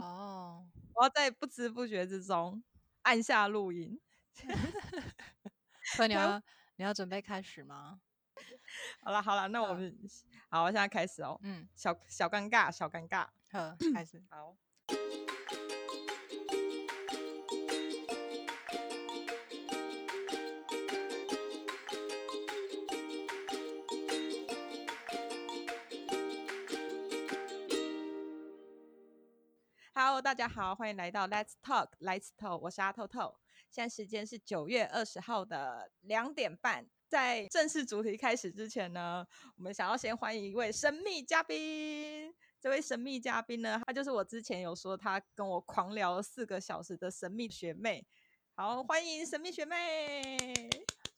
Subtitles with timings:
[0.00, 2.62] 哦， 我要在不知不觉之中
[3.02, 4.00] 按下录音。
[5.96, 6.42] 所以你要
[6.76, 8.00] 你要准备开始吗？
[9.02, 9.96] 好了好了，那我们
[10.48, 11.38] 好，我现在开始哦。
[11.42, 13.26] 嗯，小小尴尬，小尴尬。
[13.50, 14.22] 好，开始。
[14.28, 14.56] 好。
[30.20, 33.36] 大家好，欢迎来到 Let's Talk Let's Talk，我是阿透透。
[33.70, 36.84] 现在时间是九月二十号的两点半。
[37.08, 39.24] 在正式主题开始之前呢，
[39.56, 42.34] 我们想要先欢迎一位神秘嘉宾。
[42.60, 48.04] 这位神秘嘉宾呢，他就是我之前有说他跟我狂聊了四个小时的神秘学妹。
[48.56, 50.36] 好，欢迎神秘学妹。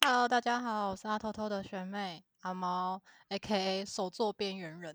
[0.05, 3.87] Hello，大家好，我是阿偷偷的学妹阿猫，A.K.A.
[3.87, 4.95] 手作边缘人。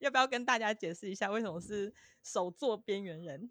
[0.00, 1.92] 要不要跟大家解释一下为什么是
[2.22, 3.50] 手作边缘人？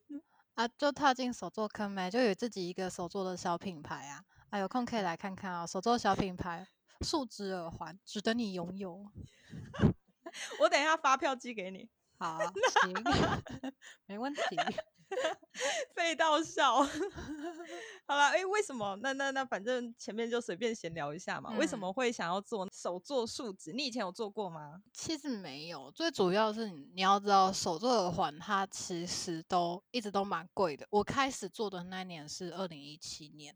[0.56, 4.24] 啊，就踏进手作坑没，就有自己一个手作的小品牌啊。
[4.50, 5.68] 啊，有空可以来看看啊、哦！
[5.68, 6.68] 手作小品牌，
[7.02, 9.12] 树脂耳环，值得你拥有。
[10.62, 11.90] 我等一下发票寄给你。
[12.24, 12.40] 好，
[12.82, 12.94] 行，
[14.08, 14.42] 没问题。
[15.94, 16.82] 废到笑。
[18.08, 18.98] 好了，哎、欸，为什么？
[19.02, 21.50] 那那那，反正前面就随便闲聊一下嘛。
[21.52, 23.74] 嗯、为什么会想要做手做树脂？
[23.74, 24.82] 你以前有做过吗？
[24.94, 30.88] 其实没有，最主要是你要知道，手做耳环它其实都一直都蛮贵的。
[30.92, 33.54] 我开始做的那年是二零一七年。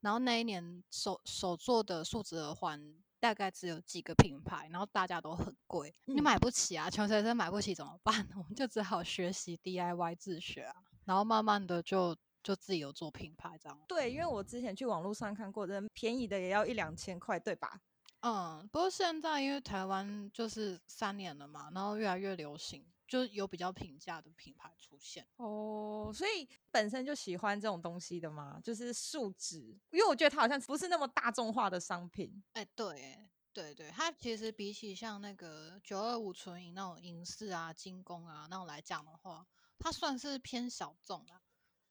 [0.00, 2.94] 然后那一年手手做的树脂耳环
[3.24, 8.14] 大概只有几个品牌，然后大家都很贵，嗯、你买不起啊，穷学生买不起怎么办？
[8.36, 10.74] 我们就只好学习 DIY 自学啊，
[11.06, 13.80] 然后慢慢的就就自己有做品牌这样。
[13.88, 17.80] 对，因为我之前去网络上看过，真便宜的也要一两千块，对吧？
[18.20, 22.84] 嗯，不过现在因为台湾就是三年了嘛，然后越来越流行。
[23.14, 32.42] 就有比较平价的品牌出现哦，所以本身就喜欢这种东西的嘛，就是树脂，因为我觉得它好像不是那么大众化的商品。
[32.54, 39.46] 哎、欸，对，对对，它其实比起像那个九二五纯银那种银饰啊、精工啊那种来讲的话，
[39.78, 41.40] 它算是偏小众啦。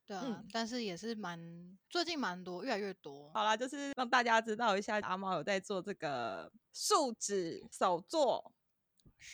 [0.05, 1.39] 对啊，嗯、但是也是蛮
[1.89, 3.31] 最近蛮多，越来越多。
[3.31, 8.52] 好啦，就是让大家知道一下，阿猫有在做这个树脂手作。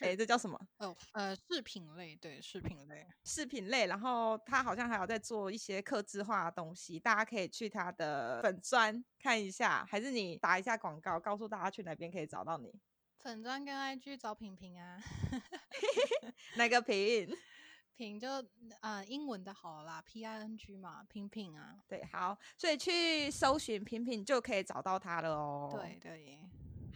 [0.01, 0.59] 哎，这叫什么？
[0.77, 3.87] 哦，呃，饰品类，对，饰品类，饰品类。
[3.87, 12.73] 然后他好像还有在做一些刻字化的东西，大家可以去他的粉砖看一下，还是你打一下广告，告诉大家去哪边可以找到你。
[13.19, 14.97] 粉砖跟 IG 找品品啊
[16.55, 17.29] 哪个品？
[17.97, 18.29] 品就
[18.79, 25.69] 啊、呃，英文的好啦，P I N G 嘛，品品啊，对，好，所以去搜寻品品就可以找到他了哦。
[25.73, 26.39] 对对。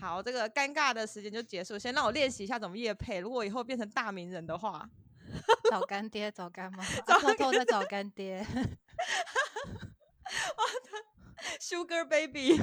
[0.04, 1.80] 好，这个尴尬的时间就结束。
[1.80, 3.20] 先让我练习一下怎么夜配。
[3.20, 4.86] 如果以后变成大名人的话，
[5.72, 8.46] 找干爹，找干妈， 偷偷在找干爹。
[10.58, 12.58] 我的 Sugar Baby，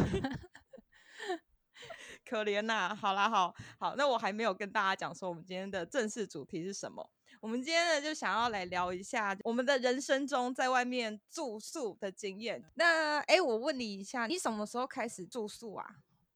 [2.28, 2.94] 可怜呐、啊。
[2.94, 7.10] 好啦，好好，那我还没有跟大家讲说我们今天的正式主题是什么。
[7.40, 12.62] 我们今天呢就想要来聊一下我们的人生中在外面住宿的经验。
[12.74, 15.86] 那哎，我问你一下，你什么时候开始住宿啊？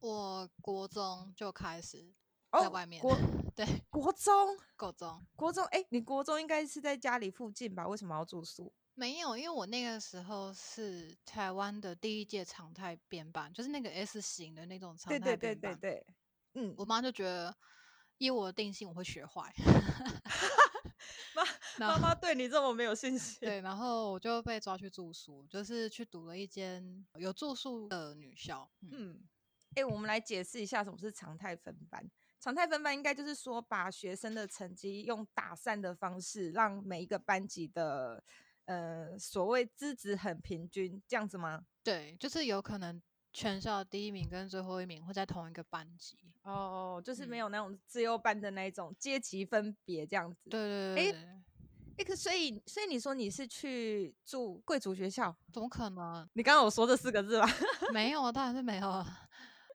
[0.05, 2.13] 我国中就开始
[2.53, 3.17] 在外面，哦、国
[3.57, 7.89] 对，国中，国中，国中，哎，你国中应该是在家里附近吧？
[7.89, 8.71] 为什么要住宿？
[8.93, 15.39] 没有，因为我那个时候是台湾的第一届常态编班，就是那个 S 型的那种常态编班。
[15.39, 16.07] 对对对对对，
[16.53, 17.57] 嗯，我妈就觉得
[18.19, 19.51] 以我的定性，我会学坏。
[21.35, 21.43] 妈，
[21.81, 23.39] 妈妈对你这么没有信心？
[23.41, 28.71] 对，然后我就被抓去住宿，就是去读了一间有住宿的女校。
[28.83, 28.91] 嗯。
[28.93, 29.29] 嗯
[29.77, 32.05] 哎、欸，我们来解释一下什么是常态分班。
[32.41, 38.23] 常态分班应该就是说，把学生的成绩用打散的方式，让每一个班级的
[38.67, 41.65] 呃所谓资质很平均，这样子吗？
[41.83, 43.01] 对，就是有可能
[43.33, 46.19] 全校第一名跟最后一名会在同一个班级。
[46.43, 50.51] 哦，就是没有那种自由班的那种阶级分别这样子。
[50.51, 51.11] 对对对。
[51.11, 51.43] 哎、欸，
[51.97, 55.35] 哎，可所以所以你说你是去住贵族学校？
[55.51, 56.29] 怎么可能？
[56.35, 57.49] 你刚刚有说这四个字吧？
[57.91, 59.24] 没有啊，当然是没有啊。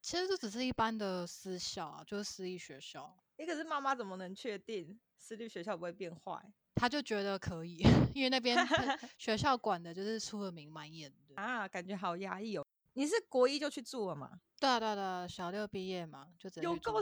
[0.02, 3.18] 其实这只是一般的私校啊，就是私立学校。
[3.38, 6.42] 哎，可是妈妈怎么能确定私立学校不会变坏？
[6.76, 7.78] 他就觉得可以，
[8.16, 8.56] 因为那边
[9.18, 12.66] 学校管的就是出了名蛮严的啊，感觉好压抑哦。
[12.94, 14.40] 你是国一就去住了吗？
[14.60, 17.00] 对啊对啊对啊，小六毕业嘛，就有够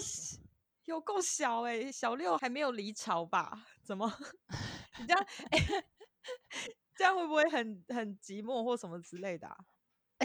[0.86, 3.66] 有够小哎、欸，小六还没有离巢吧？
[3.84, 4.12] 怎么
[5.00, 5.26] 你这样？
[5.52, 5.86] 欸、
[6.96, 9.58] 这样会不会很很寂寞或什么之类的啊？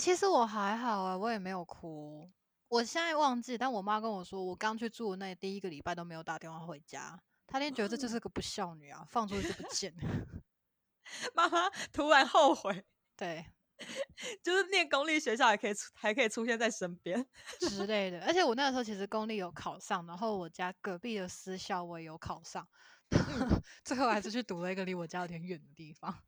[0.00, 2.30] 其实我还好啊，我也没有哭。
[2.72, 10.02] 我现在忘记，但我妈跟我说，我刚去住的那第一个礼拜都没有打电话回家，他一定觉得这就是个不孝女啊，放出去就不见了。
[11.36, 12.82] 妈妈突然后悔，
[13.14, 13.44] 对，
[14.42, 17.28] 就是念公立学校还可以出，还可以出现在身边
[17.60, 18.24] 之类的。
[18.24, 22.66] 而且我那个时候其实公立有考上，然后我家隔壁的私校我也有考上，
[23.84, 26.22] 最后还是去读了一个离我家有点远的地方。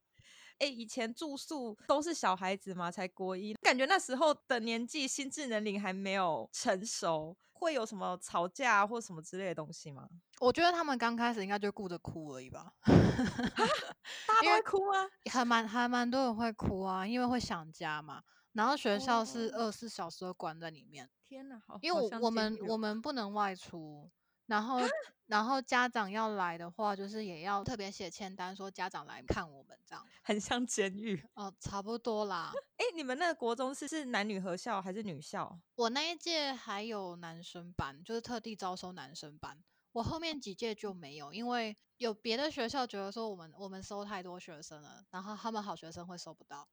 [0.58, 10.08] 哎、欸，以前住宿都是小孩子嘛，才国一，感觉那时候的年纪，心智年龄还没有成熟，会有什么吵架或什么之类的东西吗？
[10.40, 12.72] 我觉得他们刚开始应该就顾着哭而已吧。
[12.84, 18.22] 大家都会哭啊，还蛮还蛮多人会哭啊，因为会想家嘛。
[18.52, 21.10] 然后学校是二十四小时都关在里面。
[21.26, 24.08] 天哪，好，因为我，我们我们不能外出。
[24.46, 24.78] 然后，
[25.26, 32.52] 然后家长要来的话，就是也要特别写签单，说家长来看我们这样，很像监狱哦，差不多啦。
[32.76, 35.58] 哎，你们那个国中是是男女合校还是女校？
[35.76, 39.62] 我那一届还有男生班，就是特地招收男生班。
[39.92, 46.68] 我后面几届就没有，因为有别的学校觉得说我们我们收太多学生了，然后他们好学生会收不到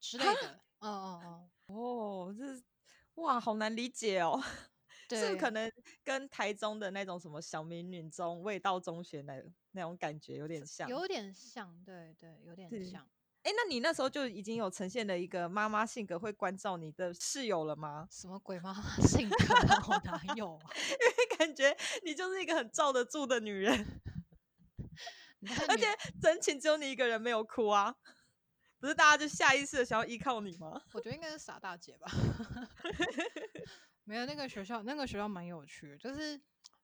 [0.00, 0.60] 之类的。
[0.78, 1.50] 嗯嗯嗯。
[1.66, 2.62] 哦，这
[3.16, 4.42] 哇，好难理解哦。
[5.10, 5.70] 是可能
[6.04, 13.06] 跟台中的那种什么小民女中、味道中学那那种感觉有点像，有点像，对对，有点像。
[13.42, 18.06] 哎，那你那时候就已经有呈现了一个妈妈性格，会关照你的室友了吗？
[18.08, 19.36] 什么鬼妈妈性格？
[19.88, 20.70] 我哪有啊？
[20.76, 24.00] 因为感觉你就是一个很罩得住的女人，
[25.68, 25.86] 而且
[26.20, 27.96] 整寝只有你一个人没有哭啊，
[28.82, 30.82] 不是大家就下意识的想要依靠你吗？
[30.92, 32.10] 我觉得应该是傻大姐吧。
[34.02, 36.38] 没有那个学校，那个学校蛮有趣的，就是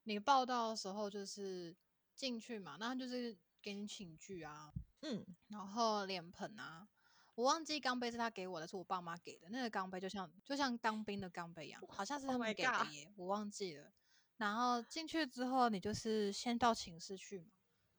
[0.04, 1.74] 你报到的时候就是
[2.14, 4.72] 进去嘛，那就是给你寝具啊，
[5.02, 6.86] 嗯，然后脸盆啊，
[7.34, 13.92] 我忘记钢杯是他给我的，是我爸妈给的，那个钢杯就像就像当兵的钢杯一样，好像是他们给的耶，oh、我忘记了。
[14.36, 17.46] 然后进去之后，你就是先到寝室去嘛。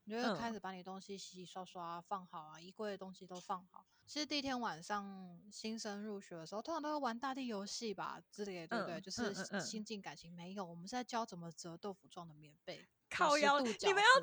[0.09, 3.85] 你就会开始把你东西洗洗刷刷放好啊，衣柜的东西都放好。
[4.07, 8.99] 其实第一天晚上新生入学的时候，通常都会玩大地游戏吧之类的，对不对？
[8.99, 12.83] 嗯、就是新进感情、没有，我们是在教怎么折豆腐状的棉被。
[13.07, 14.21] 靠腰，你们要，你们要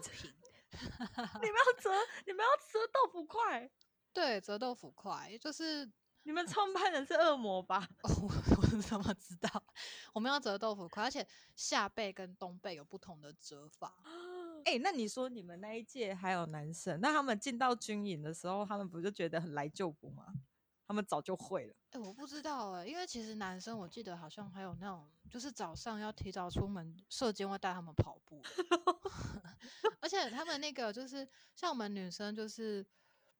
[1.80, 1.90] 折，
[2.26, 3.70] 你们要折豆腐块。
[4.12, 5.88] 对，折豆腐块，就是
[6.24, 7.86] 你们创办人是恶魔吧？
[8.02, 8.10] 哦，
[8.56, 9.62] 我怎么知道？
[10.12, 11.24] 我们要折豆腐块，而且
[11.54, 14.02] 下背跟冬背有不同的折法。
[14.66, 20.26] 哎、欸，那你说你们那一届还有男生，那他们进到军营的时候，他们不就觉得很来就不吗？
[20.88, 21.74] 他们早就会了。
[21.90, 28.42] 哎、欸，我不知道哎、欸，因为其实男生我记得好像还有那种，就是早上要提早出门，射箭会带他们跑步，
[30.02, 32.82] 而且他们那个就是像我们女生，就是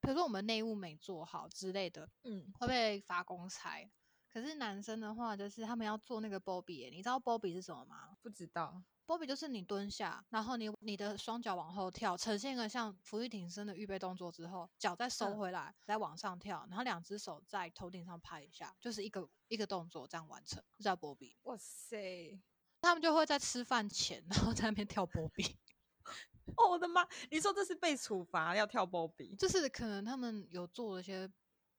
[0.01, 3.85] 比如说我们内务没做好之类的，嗯，会被罚公差。
[4.33, 8.17] 可是男生的话，就是他们要做那个波比、欸，你知道波比是什么吗？
[8.23, 8.81] 不知道。
[9.07, 21.37] 波比就是你蹲下，然后你你的双脚往后跳，呈现一个像伏地挺身的预备动作之后，脚再收回来，嗯、再往上跳，然后两只手在头顶上拍一下，就是一个一个动作这样完成，叫波比。
[21.45, 22.39] 哇塞！
[22.81, 25.57] 他们就会在吃饭前，然后在那边跳波比。
[26.57, 27.07] 哦，我的妈！
[27.31, 29.35] 你说这是被处罚要跳波比？
[29.37, 31.27] 就是可能他们有做了一些，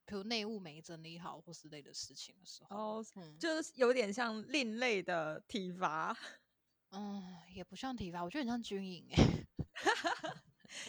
[0.06, 6.18] 比如内务没整理好或是类的事情的时候，哦，嗯、就是有点像另类的体罚。
[6.92, 7.24] 嗯，
[7.54, 9.46] 也不算体罚，我觉得很像军营 哎、欸。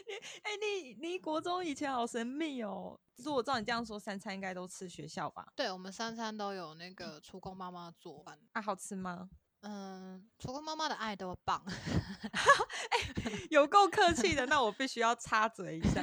[0.07, 2.99] 你哎、欸，你你国中以前好神秘哦。
[3.15, 5.47] 就是我照你这样说，三餐应该都吃学校吧？
[5.57, 8.39] 对，我们三餐都有那个厨工妈妈做饭。
[8.53, 9.29] 啊，好吃吗？
[9.63, 11.65] 嗯，厨工妈妈的爱都棒。
[11.67, 16.01] 欸、有够客气的，那我必须要插嘴一下。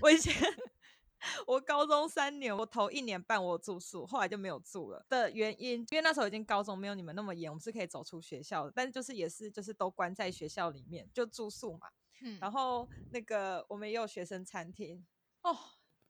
[0.00, 0.34] 我以前。
[1.46, 11.88] 我高中三年，我头一年半我住宿，后来就没有住了的原因，因为那时候已经高中，没有你们那么严，我们是可以走出学校的，但是就是也是就是都关在学校里面就住宿嘛。
[12.22, 15.04] 嗯，然后那个我们也有学生餐厅
[15.42, 15.56] 哦，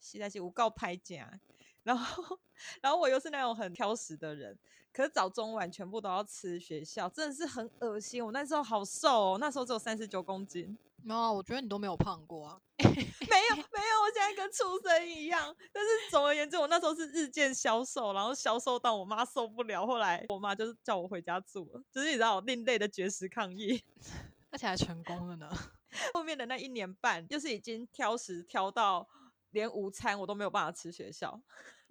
[0.00, 1.40] 实在是无够歹食，
[1.82, 2.38] 然后
[2.80, 4.58] 然后我又是那种很挑食的人，
[4.92, 8.24] 可是早中晚全部都要吃学校，真的是很恶心。
[8.24, 10.76] 我那时候好瘦哦，那时候只有三十九公斤。
[11.02, 12.60] 没有啊，我觉得你都没有胖过啊。
[12.78, 15.54] 没有没有，我现在跟畜生一样。
[15.72, 21.82] 但是总而言之，我那时候是日渐消瘦，然后消瘦到我妈受不了，后来我妈就是叫我回家住了。
[21.90, 23.82] 就是你知道，另类的绝食抗议，
[24.50, 25.48] 而且还成功了呢。
[26.12, 29.08] 后面的那一年半，就是已经挑食挑到
[29.50, 31.40] 连午餐我都没有办法吃学校，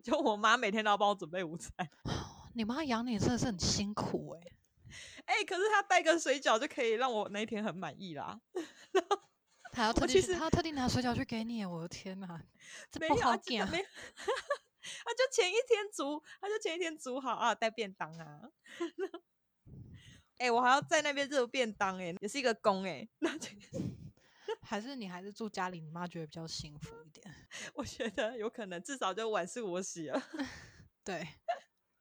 [0.03, 1.71] 就我妈每天都要帮我准备午餐。
[2.53, 4.53] 你妈养你真的是很辛苦哎、欸。
[5.25, 8.39] 哎、欸，可是他带个水饺就可以让我那一天很满意啦。
[8.91, 9.21] 然后
[9.71, 12.41] 他要特地，他要特地拿水饺去给你，我的天哪，
[12.91, 13.67] 这不好讲。
[13.67, 13.73] 他
[15.13, 18.41] 就前一天煮，他就前一天煮好啊，带便当啊。
[20.37, 23.31] 哎、欸，我还要在那边热便当、欸，哎，也是一个工哎、欸，那。
[24.61, 27.33] 还是你还是住家里，你妈觉得比较幸福一点？
[27.73, 30.21] 我觉得有可能，至少就碗是我洗了。
[31.03, 31.25] 对。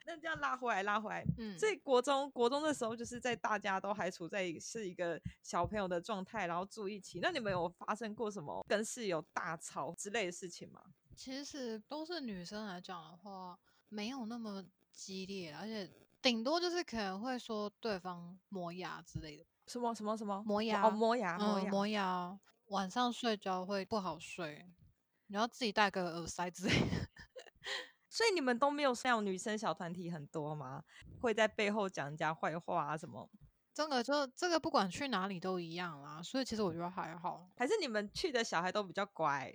[0.07, 7.19] 那这样拉回来，拉回来，嗯，所以国中国中的时候，就是在大家都还处在是一个小朋友的状态，然后住一起。
[7.21, 10.81] 那你们有发生过什么跟室友大吵之类的事情吗？
[11.17, 13.59] 其实都是女生来讲的话，
[13.89, 15.91] 没有那么激烈，而且
[16.23, 19.45] 顶多就是可能会说对方磨牙之类的。
[19.67, 20.87] 什么什么什么磨牙？
[20.87, 22.41] 哦，磨牙，磨牙，嗯，磨牙。
[22.67, 24.67] 晚上睡觉会不好睡，
[25.27, 27.06] 你要自己戴个耳塞之类的。
[28.17, 30.83] 所以你们都没有像女生小团体很多吗？
[31.21, 33.29] 会在背后讲人家坏话啊什么？
[33.75, 36.23] 这个就这个不管去哪里都一样啦。
[36.23, 37.47] 所以其实我觉得还好。
[37.59, 39.53] 还是你们去的小孩都比较乖？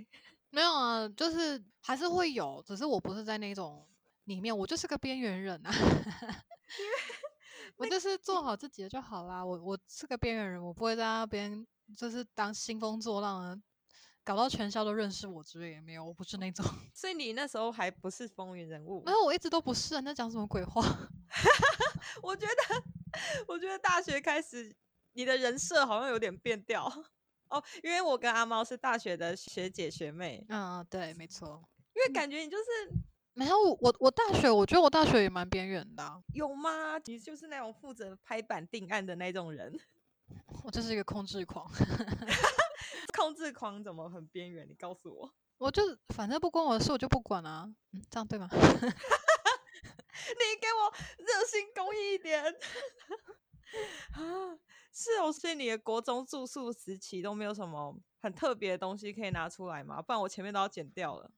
[0.52, 3.84] 没有啊，就是还是会有，只是我不是在那种
[4.26, 5.72] 里面，我就是个边缘人啊。
[7.78, 9.44] 我就是做好自己的就好啦。
[9.44, 11.66] 我我是个边缘人，我不会在那边
[11.98, 13.60] 就是当兴风作浪啊。
[14.32, 16.66] 搞到全校都认识我之类也没有，我不是那种。
[16.96, 19.04] 所以你那时候还不是风云人物？
[19.06, 20.00] 没有，我一直都不是。
[20.00, 20.82] 你在讲什么鬼话？
[22.24, 22.84] 我觉得，
[23.46, 24.74] 我觉得大学开始，
[25.12, 26.86] 你的人设好像有点变调
[27.50, 27.62] 哦。
[27.84, 30.46] 因为我跟阿猫是大学的学姐学妹。
[30.48, 31.62] 嗯，对，没错。
[31.94, 36.18] 因为感觉你就是、嗯、没有我，我大学，我觉得我大学也蛮边缘的、啊。
[36.34, 36.98] 有吗？
[37.04, 39.78] 你就是那种负责拍板定案的那种人。
[40.64, 41.70] 我就是一个控制狂。
[43.18, 44.68] 控制狂怎么很边缘？
[44.68, 47.74] 你告诉我，我就反正不关我的事，我就不管啊。
[47.94, 48.48] 嗯，这样对吗？
[48.52, 52.44] 你给我热心公益一点
[54.14, 54.60] 啊！
[54.92, 60.02] 是哦，所以你的国中住宿时期都没有什么很特别的东西可以拿出来吗？
[60.02, 61.32] 不然我前面都要剪掉了。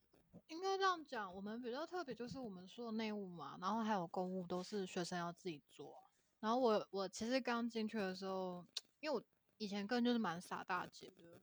[0.48, 5.94] 应该这样讲，我们比较特别就是我们说的内务嘛，然后还有公务都是学生要自己做。
[6.40, 8.66] 然后我我其实刚进去的时候，
[9.00, 9.22] 因为我
[9.58, 11.33] 以前个人就是蛮傻大姐的。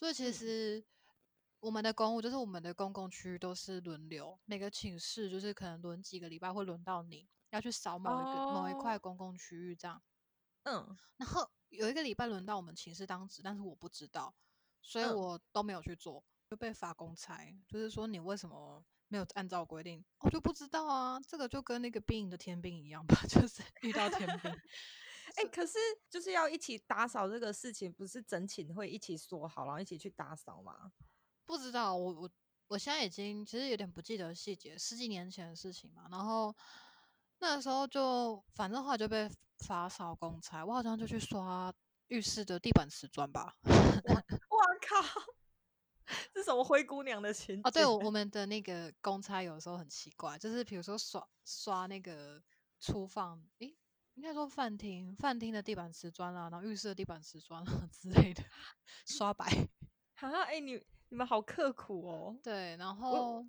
[0.00, 0.82] 所以其实
[1.60, 8.54] 我们的公务就是我们的公共区域都是轮流，每个寝室就是可能轮几个礼拜会轮到你要去扫某一个、oh.
[8.54, 10.02] 某一块公共区域这样。
[10.62, 14.34] 嗯，然后有一个礼拜轮到我们寝室当值，但是我不知道，
[14.80, 17.54] 所以我都没有去做，就被罚公差。
[17.68, 20.02] 就是说你为什么没有按照规定？
[20.20, 24.50] 我就不知道啊，这个就跟那个兵营的天兵一样吧， 就是遇到天兵。
[25.36, 30.92] 哎、欸，可是就是要一起打扫这个事情，不是整寝会一起说好，然后一起去打扫吗？
[31.44, 32.30] 不知道，我我
[32.68, 36.06] 我现在已经其实有点不记得细节，十几年前的事情嘛。
[36.10, 36.54] 然后
[37.38, 39.28] 那个时候就反正后来就被
[39.66, 41.72] 罚扫公差，我好像就去刷
[42.08, 43.56] 浴室的地板瓷砖吧。
[43.64, 45.02] 我靠，
[46.34, 47.62] 是什么灰姑娘的情节？
[47.64, 52.42] 哦，对，我 们的那个公差有时候很奇怪，就是比如说刷刷那个
[52.78, 53.76] 厨房，诶。
[54.20, 58.44] 应该说饭厅，饭厅的地板瓷砖啦，然后浴室的地板瓷砖啊 之类的，
[59.06, 59.46] 刷白。
[60.14, 62.38] 哈，哎、欸，你你们好刻苦哦。
[62.42, 63.42] 对，然后，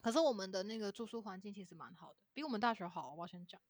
[0.00, 3.12] 可是我们的那个住宿环境其实蛮好的，比我们大学好。
[3.12, 3.60] 我要先讲，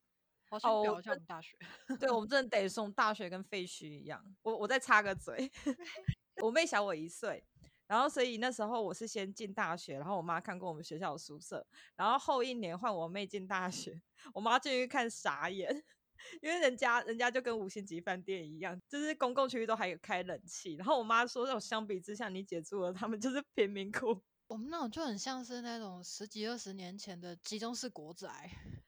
[0.51, 1.59] 我要先表一下我们大学。
[1.89, 4.25] 哦、对，我们 真的得送大学跟废墟一样。
[4.43, 5.51] 我我再插个嘴，
[6.45, 7.45] 我妹小我一岁。
[7.89, 11.67] 然后，所以那时候我是先进大学，然后我妈看过我们学校的宿舍，
[11.97, 14.01] 然后后一年换我妹进大学，
[14.33, 15.85] 我妈进去看傻眼，
[16.43, 24.23] 因为人家人家就跟五星级饭店一样，就是公共区域都还有开冷气，然后我妈说，那种相比之下，你姐住了，他们就是贫民窟。
[24.47, 28.29] 我们那种就很像是那种十几二十年前的集中式国宅，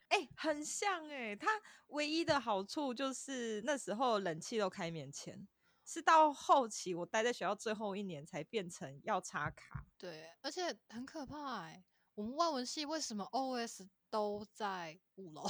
[0.09, 1.49] 哎、欸，很像哎、欸，它
[1.89, 5.49] 唯一的好处就是那时候冷气都开免钱。
[5.89, 9.87] 是到后期，我待在学校最后一年才变成要插卡。
[9.97, 11.85] 对，而且很可怕哎、欸。
[12.17, 15.45] 我们外文系为什么 OS 都在五楼？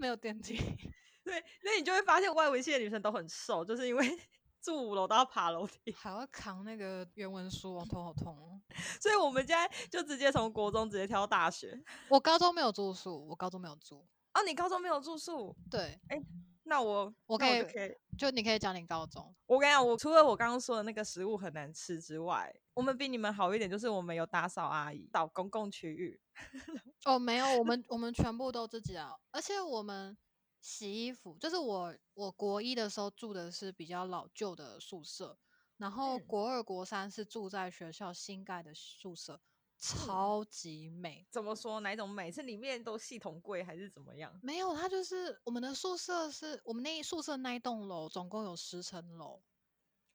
[0.00, 0.56] 没有电梯。
[1.22, 4.18] 对，那你就会发现外文系的女生都很瘦，就是因为
[4.62, 8.60] 住五楼都要爬楼梯，还要扛那个原文书，我头好痛。
[9.00, 11.80] 所以我们现在就直接从国中直接跳到大学。
[12.08, 14.06] 我高中没有住宿，我高中没有住。
[14.34, 15.54] 哦，你高中没有住宿？
[15.70, 16.26] 对，哎、欸。
[16.64, 19.34] 那我我可以，可以就你可以讲你高中。
[19.46, 26.18] 我跟你讲，我除了我刚刚说的那个食物很难吃之外，我们比你们好一点，就是我们有打扫阿姨，扫公共区域。
[27.04, 30.16] 哦，没有，我们我们全部都自己啊，而且我们
[30.62, 35.38] 洗衣服，就是我我国一的时候住的是比较老旧的宿舍，
[35.76, 39.42] 然后国二国三是住在学校新盖的宿舍。
[39.82, 41.80] 超级美，怎么说？
[41.80, 42.32] 哪一种美？
[42.32, 44.38] 是里面都系统柜还是怎么样？
[44.42, 49.42] 没有，它就是我们的宿舍是我们那宿舍那一栋楼，总共有十层楼。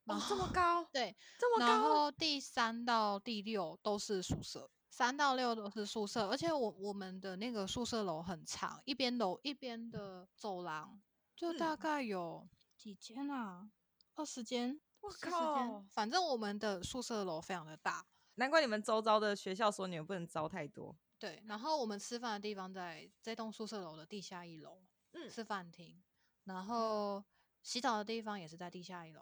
[0.05, 0.83] 哦，这么高？
[0.91, 1.71] 对，这么高。
[1.71, 11.01] 然后第三到第六都是宿舍，三到六都是宿舍，而且我我们的那个宿舍楼很长，一边楼一边的走廊
[11.35, 12.47] 就大概有
[12.77, 13.69] 几间啊？
[14.15, 14.79] 二十间。
[15.01, 15.85] 我靠！
[15.91, 18.03] 反正我们的宿舍楼非常的大，
[18.35, 20.97] 难怪你们周遭的学校说你们不能招太多。
[21.19, 24.81] 对，然后我们吃饭的地方在这栋宿舍楼的地下一楼，
[25.11, 26.03] 嗯，是饭厅。
[26.45, 27.23] 然后
[27.61, 29.21] 洗澡的地方也是在地下一楼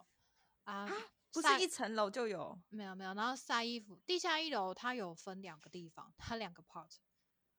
[0.64, 0.90] 啊，
[1.32, 2.60] 不是一层楼就有？
[2.70, 3.14] 没有没有。
[3.14, 6.96] 然后晒衣服，地下一楼它有分两个地方，它两个 part，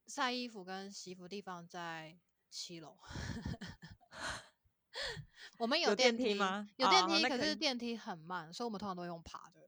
[0.06, 2.18] 晒衣服跟洗衣服地方在
[2.50, 2.99] 七楼。
[5.58, 6.68] 我们有电梯，吗？
[6.76, 9.61] 有电梯，可是电梯很慢，所以我们通常都用爬的。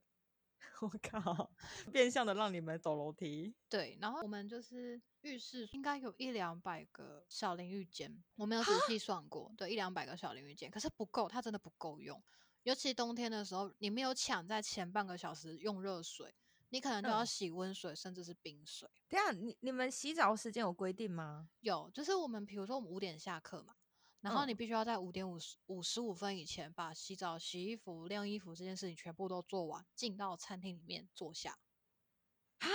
[0.81, 1.51] 我靠，
[1.91, 3.55] 变相的让你们走楼梯。
[3.67, 12.21] 对，然后我们就是浴室应该有一两百个小淋浴间，我没有仔细算过，对，一两百个小淋浴间，可是不够，它真的不够用。
[12.63, 16.33] 尤其冬天的时候，你没有抢在前半个小时用热水，
[16.69, 18.89] 你可能就要洗温水，嗯、甚至是冰水。
[19.07, 21.49] 等下，你你们洗澡时间有规定吗？
[21.61, 23.75] 有，就是我们比如说我们五点下课嘛。
[24.19, 31.57] 然后你必须要在五点五十五十五分以前把洗澡、洗衣服、晾衣服这件事情全部都做完，进到餐厅里面坐下，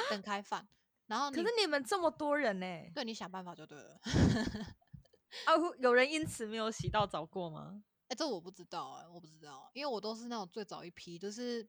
[0.08, 0.68] 等开饭。
[1.08, 2.66] 然后，可是你们这么多人呢？
[2.94, 4.00] 对，你想办法就对了。
[5.44, 7.82] 啊，有人因此没有洗到澡过吗？
[8.12, 11.66] 哎，这我不知道哎，我不知道，因为我都是那种最早一批，就是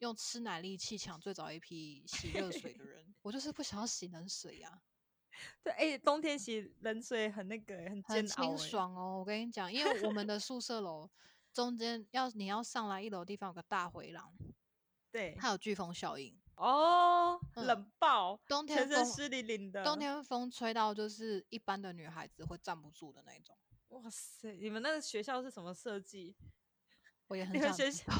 [0.00, 3.14] 用吃奶力气抢最早一批洗热水的人。
[3.22, 4.82] 我就是不想要洗冷水呀。
[5.64, 9.20] 对，哎、欸，冬天洗冷水很那个，很煎熬，很清爽哦。
[9.20, 11.10] 我跟你讲，因为我们的宿舍楼
[11.50, 14.36] 中间要你要上来一楼地方有个大回廊，
[15.10, 23.56] 对，它有飓风效应哦，嗯、冷爆，冬天风湿淋淋的，冬天风吹到就是一般的女孩子会站不住的那种。
[23.94, 26.34] 哇塞，你们那个学校是什么设计？
[27.28, 28.12] 我也很想学校，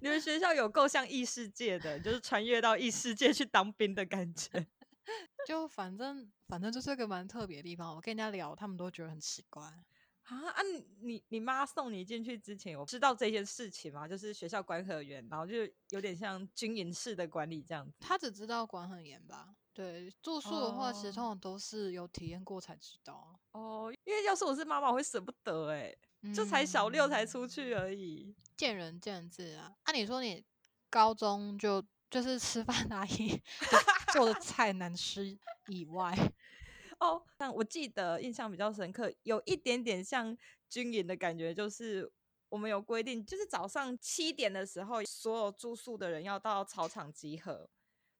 [0.00, 4.66] 你们学校有够像异世界的，就是穿越到异世界去当兵的感觉。
[5.46, 9.84] 就反正反正就是个蛮特别的地方，我跟人家聊，他们都觉得很奇怪啊
[10.22, 10.62] 啊！
[11.00, 14.06] 你你妈送你进去之前有知道这件事情吗？
[14.08, 17.96] 就是学校管很严，然后就有点像军营式的管理这样子。
[18.00, 19.54] 他只知道管很严吧？
[19.74, 23.92] 对，住宿的话，其实通常都是有体验过才知道哦。
[24.04, 29.74] 因为要是我是妈妈，我会舍不得哎、欸，嗯、就才小六才出去而已，见仁见智啊。
[29.82, 30.44] 按、啊、你说你
[30.88, 31.84] 高中就。
[32.10, 33.42] 就是吃饭阿姨
[34.14, 36.14] 做的菜难吃以外，
[37.00, 40.36] 哦，但我记得印象比较深刻，有一点点像
[40.68, 42.08] 军营的感觉，就是
[42.48, 47.68] 我们有规定，就是早上七点的时候，所有住宿的人要到操场集合，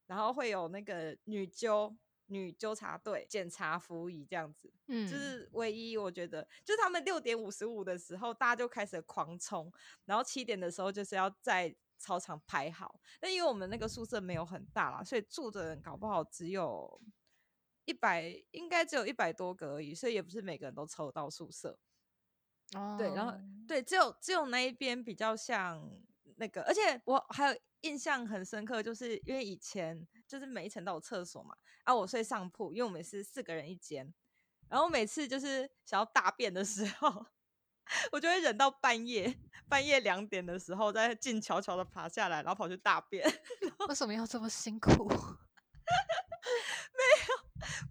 [0.07, 1.95] 然后会有那个女纠
[2.27, 9.73] 女纠察队检查服仪这样子，嗯，就是唯一我觉得，就是他们六点五十五的时候，大家就开始狂冲，
[10.05, 11.75] 然后七点的时候就是要在。
[11.97, 17.01] 操场排好，但因为我们那个宿舍没有很大啦，所以住的人搞不好只有
[17.87, 21.79] 一百，应该只有一百多个而已，所以也不是每个人都抽到宿舍。
[22.77, 25.89] 哦，对，然后对，只有只有那一边比较像
[26.37, 34.13] 那个，而且我还有印象很深刻，就是因为以前就是每一层都有厕所嘛，啊，我睡上铺，因为我们是四个人一间，
[34.69, 37.27] 然后每次就是想要大便的时候。
[38.11, 43.23] 我就会忍到半夜，半夜两点的时候再静悄悄的爬下来，然后跑去大便。
[43.87, 44.91] 为什么要这么辛苦？
[45.05, 45.13] 没
[47.29, 47.37] 有，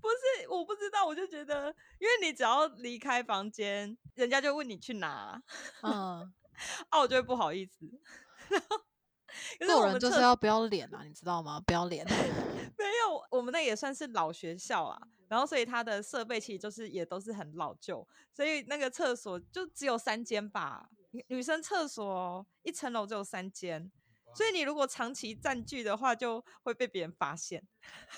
[0.01, 1.67] 不是，我不知道，我就觉得，
[1.99, 5.39] 因为你只要离开房间，人家就问你去哪，
[5.83, 6.33] 嗯，
[6.89, 7.87] 啊，我就会不好意思。
[9.65, 11.61] 做人就是要不要脸啊，你知道吗？
[11.65, 12.05] 不要脸。
[12.77, 15.01] 没有，我们那也算是老学校啊。
[15.27, 20.87] 然后，所以它的设备其实就是也都是很老旧，所以那个厕所就只有三间吧。
[21.27, 23.91] 女生厕所一层楼只有三间，
[24.35, 27.63] 所以你如果长期占据的话，就会被别人发现。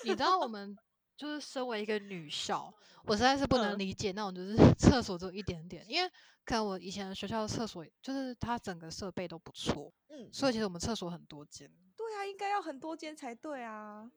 [0.02, 0.76] 你知道，我们
[1.16, 2.74] 就是身为一个女校，
[3.04, 6.10] 我实在是不能理解那种就是 厕所只有一点点，因为
[6.46, 11.70] 可能我以前学校的厕所就是它整个设备都不错，嗯，所以其实我们厕所很多间。
[11.96, 14.10] 对啊，应该要很多间才对啊。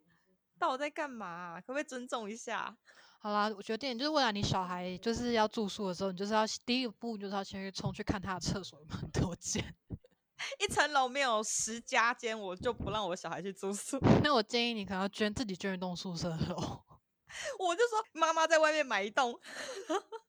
[0.59, 1.61] 到底在干嘛啊？
[1.61, 2.77] 可不可以尊重一下？
[3.21, 9.63] 好啦，我决定就是未来你小孩就是要住宿的时候，你就是要第一步就是要先去冲去看他的厕所有没有很多间。
[10.59, 13.99] 一层楼没有十家间，我就不让我小孩去住宿。
[14.23, 16.83] 那我建议你可能要捐自己捐一栋宿舍楼。
[17.59, 19.37] 我就说妈妈在外面买一栋，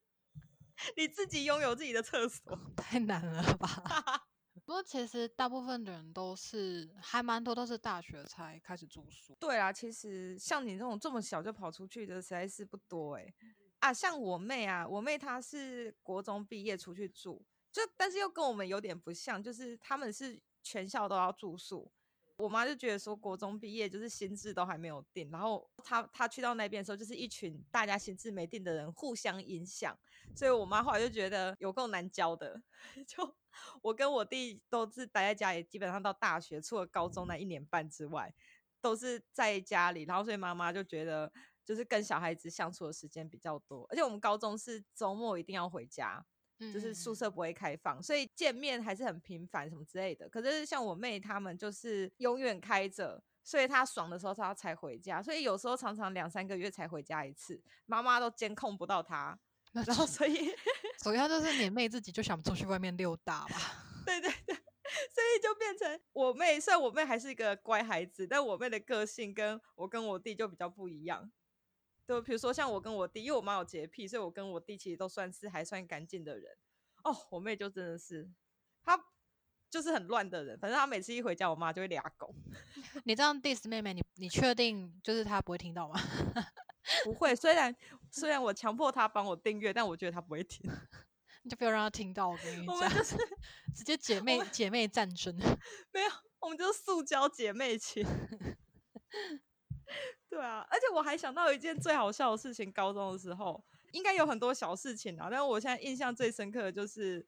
[0.96, 4.26] 你自己拥有自己的厕所，太难了吧？
[4.64, 9.36] 不过其实大部分的人都是还蛮多，都是大学才开始住宿。
[9.40, 13.34] 对啊，其实像你这种这么小就跑出去的，实在是不多哎。
[13.80, 21.90] 啊，像我妹啊，我妹她是国中毕业出去住，就但是又跟我们有点不像，就是他们是全校都要住宿。
[22.40, 29.98] 我妈就觉得说，国中毕业就是心智都还没有定，然后她她去到那边的时候，就是一群大家心智没定的人互相影响，
[30.34, 32.62] 所以我妈后来就觉得有够难教的，
[33.06, 33.36] 就。
[33.82, 38.32] 我跟我弟都是待在家里，基本上到大学，除了高中那一年半之外，
[38.80, 40.04] 都是在家里。
[40.04, 41.30] 然后所以妈妈就觉得，
[41.64, 43.84] 就是跟小孩子相处的时间比较多。
[43.90, 46.24] 而且我们高中是周末一定要回家，
[46.72, 50.28] 就是宿舍不会开放，所以见面还是很频繁什么之类的。
[50.28, 59.38] 可是像我妹他们就是永远开着，所以她爽的时候她才回家，所以有时候常常两三个月才回家一次，妈妈都监控不到她。
[59.72, 60.52] 然后，所以
[61.02, 63.56] 主要就是你妹自己就想出去外面溜达吧。
[64.04, 71.30] 对对对，所以就变成我妹，虽然我妹还是一个乖孩子，但我妹的个性跟我跟我弟就比较不一样。
[72.10, 76.56] 就比如说像我跟我弟，因为我妈有洁癖，所以我跟我弟其实都算是还算干净的人。
[77.04, 78.28] 哦，我妹就真的是，
[78.82, 79.00] 她
[79.70, 80.58] 就是很乱的人。
[80.58, 82.34] 反正她每次一回家，我妈就会俩狗。
[83.06, 86.00] 你这样 diss 妹妹，你你确定就是她不会听到吗？
[87.04, 87.72] 不会，虽然
[88.10, 90.68] 虽然我强迫她帮我订阅，但我觉得她不会听，
[91.44, 92.28] 你就不要让她听到。
[92.28, 93.16] 我跟你讲，我们就是
[93.72, 95.36] 直接姐妹姐妹战争。
[95.92, 98.04] 没有，我们就是塑胶姐妹情。
[100.30, 103.62] 对啊，而且我还想到一件最好笑的事情，高中的时候
[103.92, 107.26] 应该有很多小事情啊，但是我现在印象最深刻的就是，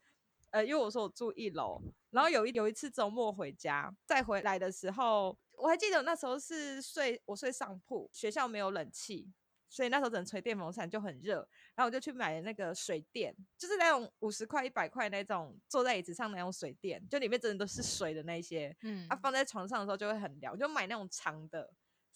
[0.50, 9.32] 呃，因为我说我住一楼，然后有一有一次周末回家，再回来的时候，我还记得那时候是睡我睡上铺，学校没有冷气。
[9.68, 11.36] 所以那时候只能吹电风扇，就很热。
[11.74, 18.76] 然后我就去买了那个水电，就是那种五十块、一百块那种，坐在椅子上那种水电，就里面真的都是水的那些。
[18.82, 20.52] 嗯，它、啊、放在床上的时候就会很凉。
[20.52, 21.72] 我就买那种长的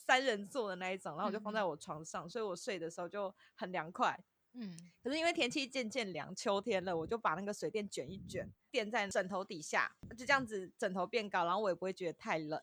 [0.07, 4.19] 三人座的那一种，然后我就放在我床上，嗯、所以我睡的时候就很凉快。
[4.53, 12.63] 嗯，可是因为天气渐渐凉，秋天了，我就把那个水垫卷一卷，垫在枕头底下，就这样子枕头变高，然后我也不会觉得太冷。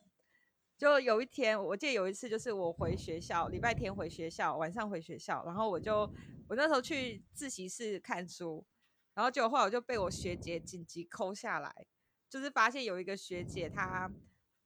[0.76, 6.00] 就有一天，我记得有一次，就是我回学校，礼拜天回学校，晚上回学校，然后我就
[6.48, 8.66] 我那时候去自习室看书，
[9.14, 11.86] 然后结果后来我就被我学姐紧急 call 下来，
[12.28, 14.10] 就是发现有一个学姐她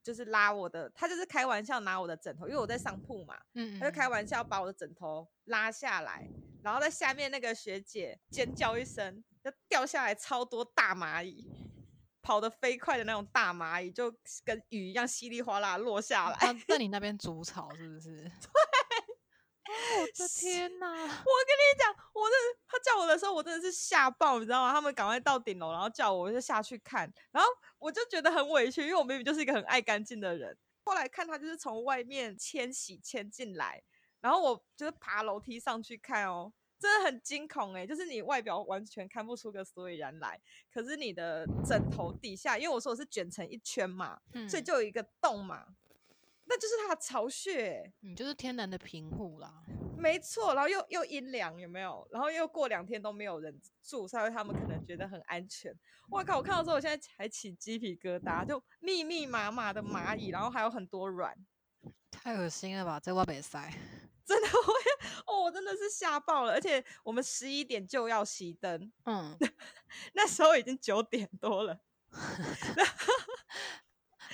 [0.08, 6.26] 就是拉我的，他就是开玩笑拿我的枕头，因为我在上铺嘛，嗯，他就开玩笑把我的枕头拉下来，
[6.62, 11.46] 然后在下面那个学姐尖叫一声，就掉下来超多大蚂蚁。
[12.20, 14.10] 跑得飞快的那种大蚂蚁，就
[14.44, 16.34] 跟雨一样稀里哗啦落下来。
[16.46, 18.22] 啊、在 你那边筑巢是不是？
[18.24, 18.30] 对。
[19.68, 20.88] 我的 天哪！
[20.88, 22.34] 我跟你讲，我的
[22.66, 24.72] 他叫我的时候，我真的是吓爆，你知道吗？
[24.72, 27.12] 他们赶快到顶楼，然后叫我，我就下去看。
[27.30, 30.56] 然后我就觉得很委屈，因为我明明就是一个很爱干净的人。
[30.84, 33.82] 后来看他就是从外面迁徙迁进来，
[34.20, 36.52] 然后我就是爬楼梯上去看哦。
[36.80, 40.40] 真的很惊恐哎、欸，就是你外表完全看不出个所以然来，
[40.72, 45.66] 可是你的枕头底下，因为我说我是卷成一圈嘛，嗯、所以就有一个洞嘛，
[46.48, 49.62] 那就是它的巢穴，你就是天然的平户啦。
[49.96, 52.06] 没错，然后又又阴凉，有没有？
[52.10, 55.72] 然后又过两天都没有人住，所以他们可能觉得很安全。
[56.10, 56.38] 哇靠！
[56.38, 61.36] 我看到之后，我现在还起鸡皮疙瘩，就密密麻麻的蚂蚁，然后还有很多卵，
[62.10, 62.98] 太恶心了吧？
[62.98, 63.72] 在外北塞。
[64.24, 64.74] 真的会
[65.26, 69.34] 哦，我真的是吓爆了，而且我们十一点就要熄灯，嗯，
[70.12, 71.80] 那时候已经九点多了，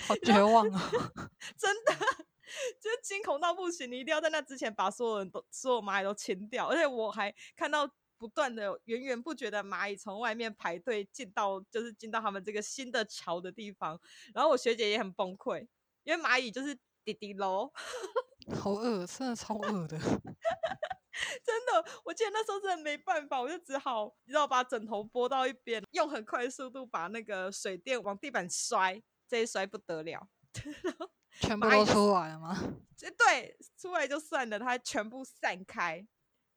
[0.07, 0.91] 好绝望啊！
[1.57, 1.93] 真的，
[2.79, 13.99] 就是惊恐到不行，你一定要在那之前把所有人都所有蚂蚁都清掉，而且我还看到不断的源源不绝的蚂蚁从外面排队进到，就是进到他们这个新的桥的地方，
[14.33, 15.67] 然后我学姐也很崩溃，
[16.03, 17.71] 因为蚂蚁就是滴滴喽。
[18.61, 19.97] 好饿，真的超饿的。
[21.43, 30.27] 真的，我记得那时候真的没办法，我就只好你知道把枕头拨到一边，用很快的速度把那个水电往地板摔，这一摔不得了，
[31.41, 32.57] 全部都出来了吗？
[33.17, 36.05] 对，出来就算了，它全部散开。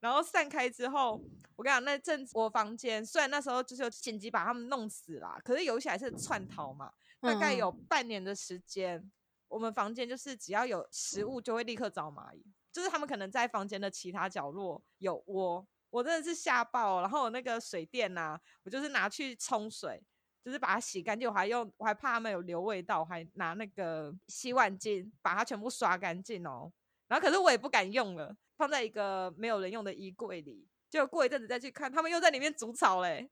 [0.01, 1.21] 然后散开之后，
[1.57, 8.97] 我跟你讲，那阵子我房间虽然那时候就是紧急把他们弄死了，可是有些还是窜逃嘛，大概有半年的时间。
[8.99, 9.13] 嗯
[9.49, 17.01] 我们房间就是只要有食物就会立刻找蚂蚁，就是他们可能在房间的其他角落有窝，我真的是吓爆。
[17.01, 20.05] 然后我那个水电呐、啊，我就是拿去冲水，
[20.49, 26.73] 就是把它洗干净，我还用我还怕它们有留味道，我还拿那个洗碗巾把它全部刷干净哦。
[27.07, 33.31] 然后可是我也不敢用了，放在一个没有人用的衣柜里，结果过一阵子再去看，他们又在里面煮草嘞。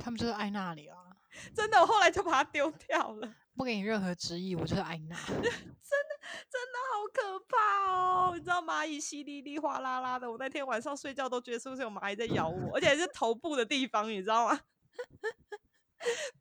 [0.00, 0.98] 他们就是爱那里啊，
[1.54, 3.34] 真的，我后来就把它丢掉了。
[3.54, 5.16] 不给你任何质疑，我就是爱那。
[5.26, 6.18] 真的
[6.50, 8.32] 真的好可怕哦！
[8.34, 14.60] 你知道蚂蚁淅沥沥、哗啦啦的，我那天晚上睡觉都觉得是不是有蚂蚁在咬我，而且还是头部的地方，你知道吗？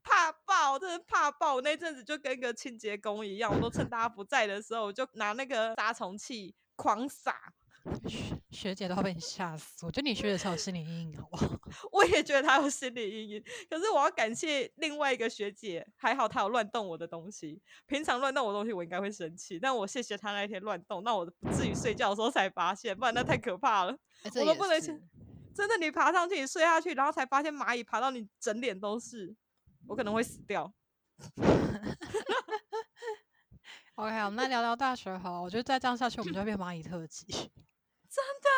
[0.03, 1.55] 怕爆，真的怕爆！
[1.55, 7.53] 我那阵子就跟个清洁工一样，我都趁大家不在的时候，我就拿那个杀虫器狂撒，
[8.07, 11.59] 学学姐都要被你吓死，我觉得你学姐才有心理阴影，好不好？
[11.91, 17.61] 我也觉得她有心理阴影，可是我要感谢另外一个学姐，还好她有乱动我的东西。
[17.85, 24.97] 平常乱动我的东西，我应该会生气，但我谢谢她那一天乱动，那我不至于睡觉的时候才发现，不然那太可怕了，欸、我都不能去。
[25.53, 29.33] 真的，你爬上去，你睡下去，然后才发现蚂蚁爬到你整脸都是，
[29.87, 30.73] 我可能会死掉。
[33.95, 37.25] OK，我们来聊聊大学好，我觉得再这样下去，我们就会变蚂蚁特辑。
[38.11, 38.49] 真的，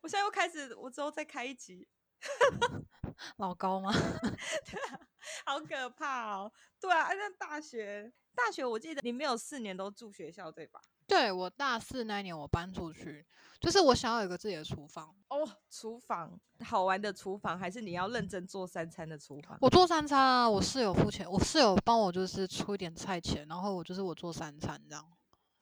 [0.00, 1.88] 我现在又开始，我之后再开一集。
[3.38, 3.92] 老高吗？
[3.92, 5.00] 对啊，
[5.44, 6.52] 好可怕哦。
[6.80, 10.80] 对啊，那大学，大学我记得你没有四年都住学校对吧？
[11.06, 13.24] 对，我大四那年我搬出去，
[13.60, 15.48] 就是我想要有个自己的厨房哦。
[15.70, 19.56] 厨房好玩的厨房，还是你要认真做三餐的厨房？
[19.60, 25.06] 我做三餐啊，我室友付钱，我室友帮我就是出一点菜钱，然后我就是我做三餐这样。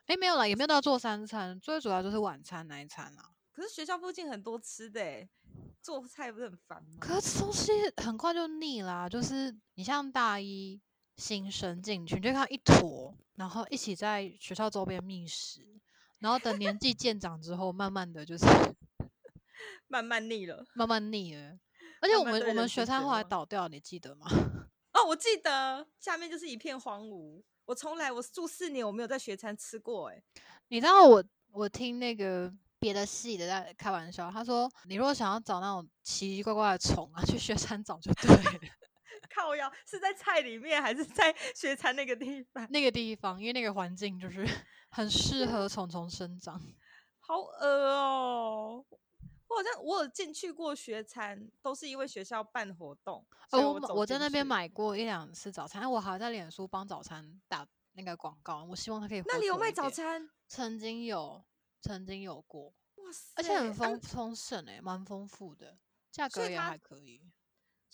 [0.07, 3.31] 哎，没有啦，也没有到做三餐，最主要就是晚餐那一餐啊。
[3.53, 5.29] 可是学校附近很多吃的诶，
[5.83, 6.97] 做菜不是很烦吗？
[7.01, 7.71] 可是吃东西
[8.03, 10.81] 很快就腻啦，就是你像大一。
[11.17, 15.61] 新生进去，你就看一坨，然后一起在学校周边觅食，
[16.19, 18.45] 然后等年纪渐长之后，慢慢的就是
[19.89, 21.59] 慢慢腻了，慢慢腻了。
[22.01, 24.27] 而且我们我们学餐后来倒掉，你记得吗？
[24.93, 27.43] 哦，我记得，下面就是一片荒芜。
[27.65, 30.09] 我从来我住四年，我没有在学餐吃过。
[30.11, 30.23] 哎，
[30.69, 38.61] 你知道我我听那个别的系的在开玩笑，他说你如果想要找那种奇奇怪怪的虫啊，去学餐找就对了。
[39.35, 42.71] 靠腰是在菜里面还是在学餐那个地方？
[42.71, 44.47] 那个地方，因为那个环境就是
[44.91, 46.61] 很适合 虫虫生长。
[47.19, 48.85] 好恶哦！
[49.49, 53.25] 我好像我有进去过学餐，都是因为学校办活动。
[53.51, 58.65] 哦我，我在那边买过一两次早餐，我还在脸书帮早餐打那个广告。
[58.65, 59.23] 我希望他可以。
[59.27, 60.29] 那里有卖早餐？
[60.49, 61.43] 曾经有，
[61.81, 62.75] 曾经有过。
[62.97, 63.33] 哇塞！
[63.37, 65.79] 而且很丰丰盛诶，蛮丰富的，
[66.11, 67.21] 价格也还可以。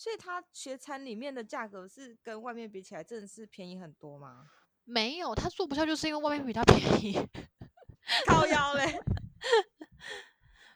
[0.01, 4.47] 所以他学餐里面的价格是跟外面比起来，真的是便宜很多吗？
[4.85, 7.13] 没有，他做不下就是因为外面比他便宜，
[8.27, 8.99] 靠腰嘞。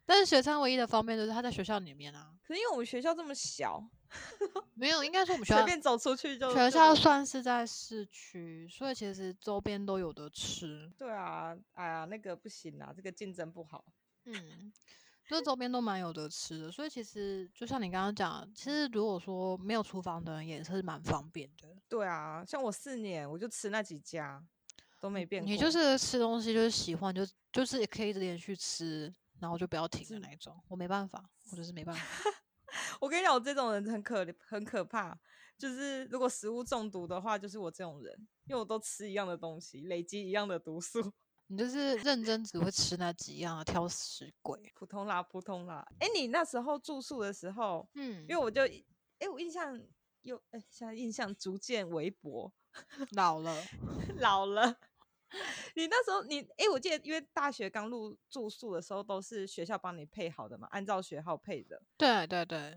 [0.05, 2.35] 但是学餐唯一的方便就是他在学校里面啊。
[2.47, 3.83] 可是因为我们学校这么小，
[4.77, 10.93] 没有，应该说我们学校随便走出去就学校算是在市区，所以其实周边都有的吃。
[10.99, 13.87] 对啊，哎呀，那个不行啊，这个竞争不好。
[14.27, 14.71] 嗯。
[15.27, 21.69] 就周边都蛮有得吃的，所以其实就像你刚刚讲，其实如果说没有厨房的人也是蛮方便的。
[21.89, 24.45] 对啊，像我四年我就吃那几家，
[25.01, 25.51] 都没变过。
[25.51, 30.55] 你就是吃东西就是喜欢，就就是也可以一直连续吃，然后就不要停的那一种。
[30.69, 32.03] 我没办法，我就是没办法。
[33.01, 35.19] 我跟你讲，我这种人很可很可怕，
[35.57, 38.15] 就是如果食物中毒的话，就是我这种人，
[38.47, 41.13] 因为我都吃一样的东西，累积一样的毒素。
[41.47, 44.73] 你就是认真只会吃那几样，挑食鬼。
[44.75, 45.87] 普通啦，普通啦。
[46.01, 48.83] 哎、欸，你那时候住宿的时候，嗯，因为我就，哎、
[49.21, 49.79] 欸，我印象
[50.23, 52.53] 又，哎、欸，现在印象逐渐微薄，
[53.13, 53.55] 老了，
[54.21, 54.77] 老了。
[55.75, 61.83] 你那时候，你，哎、欸，我记得，因为大学刚入住宿的时候，都是学校帮你配好的嘛，按照学号配的。
[61.97, 62.77] 对对对。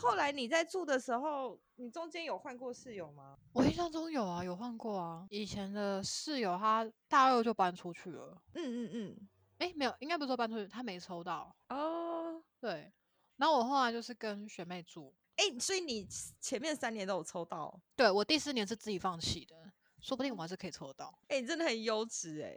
[0.00, 3.36] 后来你在住的时候，你中间有换过室友吗？
[3.52, 5.26] 我印象中有啊，有换过啊。
[5.28, 8.40] 以前的室友他大二就搬出去了。
[8.54, 9.28] 嗯嗯嗯。
[9.58, 11.54] 哎、欸，没有，应该不是说搬出去，他没抽到。
[11.68, 12.40] 哦。
[12.60, 12.92] 对。
[13.36, 15.12] 然后我后来就是跟学妹住。
[15.36, 16.06] 哎、欸，所以你
[16.40, 17.80] 前面三年都有抽到？
[17.96, 19.56] 对，我第四年是自己放弃的，
[20.00, 21.18] 说不定我还是可以抽到。
[21.28, 22.56] 哎、欸，你真的很优质哎。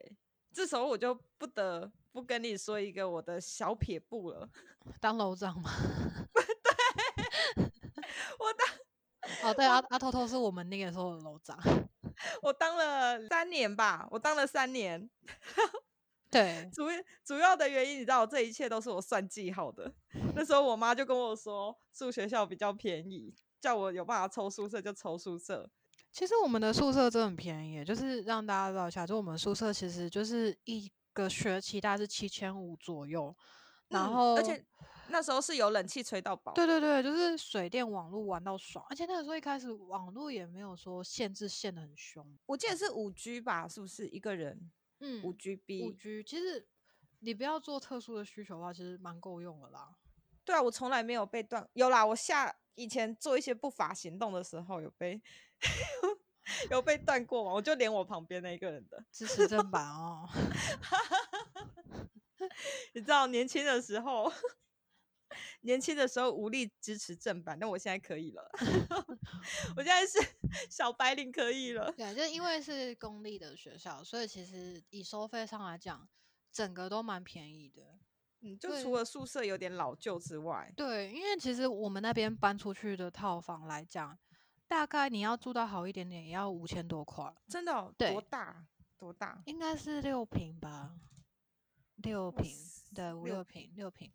[0.54, 4.49] 这时候我就不得不跟你说一个我的小撇步了，
[4.99, 5.71] 当楼长吗？
[8.38, 8.67] 我当
[9.43, 11.58] 哦，对阿阿偷偷是我们那个时候的楼长，
[12.41, 15.10] 我当了三年吧，我当了三年。
[16.30, 16.84] 对，主
[17.25, 19.91] 主要的原因你知道，这一切都是我算计好的。
[20.34, 25.69] 那时候我妈就跟我说，住学校比较便宜，叫我有办法抽宿舍就抽宿舍。
[26.12, 33.36] 其实我们的宿舍真的很便宜，就是让大家知道一下，就我们宿舍其实就是一个学期大概是七千五左右，
[33.89, 34.65] 然后、嗯、而且。
[35.12, 44.71] 那时候是有冷气吹到饱，对对对，就是水电网络玩到爽，而且那个时候一开始网络也没有说限制限的很凶，我记得是五 G 吧，是不是一个人？
[45.00, 46.67] 嗯，五 GB，五 G，其实
[47.19, 49.95] 你不要做特殊的需求的话，其实蛮够用的啦。
[50.43, 55.21] 对啊，我从来没有被断，有啦，我下以前做一些不法行动的时候有被
[56.71, 60.28] 有被断过嘛，我就连我旁边那一个人的支持正版哦，
[62.93, 64.32] 你知道年轻的时候。
[65.61, 68.49] 年轻的时候无力支持正版，但我现在可以了。
[69.75, 70.17] 我现在是
[70.69, 71.91] 小白领，可以了。
[71.91, 76.07] 对，就因为是公立的学校，所以其实以收费上来讲，
[76.51, 77.99] 整个都蛮便宜的。
[78.41, 84.17] 嗯，就除了宿舍有点老旧之外，对，因为其实我们那边搬出去的套房来讲，
[84.67, 87.31] 大概你要住到好一点点，也要五千多块。
[87.47, 87.93] 真的、哦？
[87.97, 88.65] 对，多大？
[88.97, 89.41] 多大？
[89.45, 90.95] 应该是六平吧，
[91.97, 92.57] 六平，
[92.95, 94.11] 对，五六平，六坪。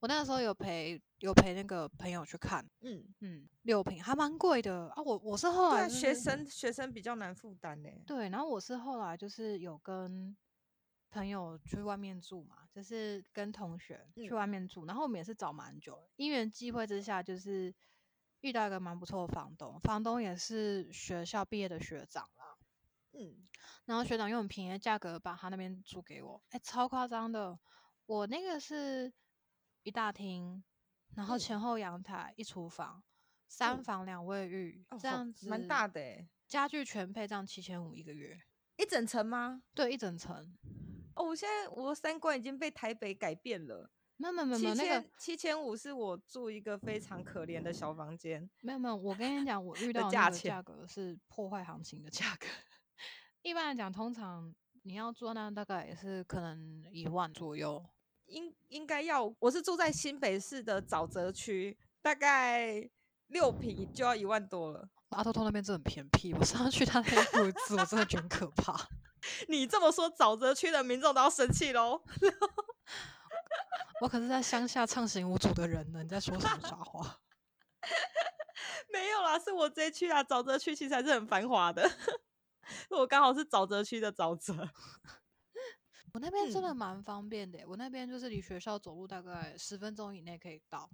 [0.00, 5.02] 我那个时候有陪有陪那个朋友去看，嗯嗯，六瓶还蛮贵的啊。
[5.02, 7.88] 我我是后来、就是、学生学生比较难负担呢。
[8.06, 10.36] 对，然后我是后来就是有跟。
[11.10, 17.74] 朋友去外面住嘛，就是跟同学去外面住，嗯、然后我们也是找蛮久，因缘际会之下，就是
[18.42, 22.58] 遇到一个蛮不错的房东，房东也是学校毕业的学长啦，
[23.12, 23.48] 嗯，
[23.86, 27.58] 然后学长用很便宜的价格把他那边租给我，哎、欸，超夸张的，
[28.04, 29.10] 我那个是
[29.88, 30.62] 一大厅，
[31.14, 33.02] 然后前后阳台，一厨房，
[33.48, 38.38] 三房两卫浴，嗯、这样子，蛮大的哎，家具全配，这样七千五一个月，
[38.76, 39.62] 一整层吗？
[39.74, 40.54] 对，一整层。
[41.14, 43.90] 哦，我现在我的三观已经被台北改变了。
[44.18, 48.46] 没有没有没有，那个七千五是我住一个非常可怜的小房间。
[48.60, 52.46] 没有没有，我跟你讲，我 遇到的那个价格是破坏行情的价格。
[53.40, 57.82] 一般来讲，通常你要住那大概也是可能一万左右。
[58.28, 62.88] 应应该要，我是住在新北市的沼泽区，大概
[63.28, 64.88] 六坪就要一万多了。
[65.10, 67.24] 阿托托那边真的很偏僻，我上次去他那边
[67.66, 68.88] 住，我真的觉得很可怕。
[69.48, 72.02] 你这么说，沼泽区的民众都要生气喽！
[74.00, 77.18] 我可是在乡下畅行无阻的人呢，你在说什么傻话？
[78.92, 81.90] 没有啦，是我这区啊，沼泽区其实还是很繁华的。
[82.90, 84.68] 我刚好是沼泽区的沼泽。
[86.18, 90.90] 我那边真的蛮方便的，我那边就是离学校走路大概十分钟以内可以到，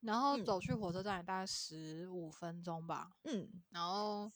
[0.00, 3.10] 然后走去火车站也大概十五分钟吧。
[3.24, 4.30] 嗯，然后。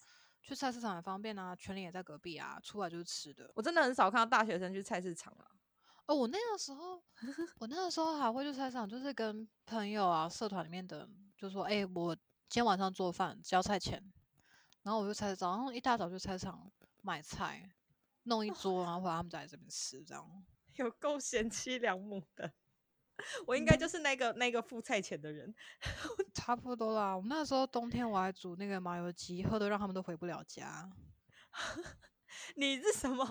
[0.44, 3.48] 去菜市场也方便啊，全联也在隔壁啊，出来就是吃的。
[3.54, 5.46] 我真的很少看到大学生去菜市场啊。
[6.06, 7.00] 哦，我那个时候，
[7.60, 11.08] 我那个时候还会去菜市场，就是跟朋友啊、社团里面的，
[11.38, 14.02] 就说：“哎、欸，我今天晚上做饭，交菜钱。”
[14.82, 16.68] 然后我就菜早上一大早就菜市场
[17.02, 17.70] 买菜，
[18.24, 20.44] 弄一桌，然后回来他们在这边吃，这样
[20.76, 22.52] 有够贤妻良母的。
[23.46, 25.54] 我应该就是那个、嗯、那个付菜钱的人，
[26.34, 27.14] 差不多啦。
[27.14, 30.90] 我们那时候冬天我还煮那个麻油鸡，喝的让他们都回不了家。
[32.56, 33.24] 你是什么？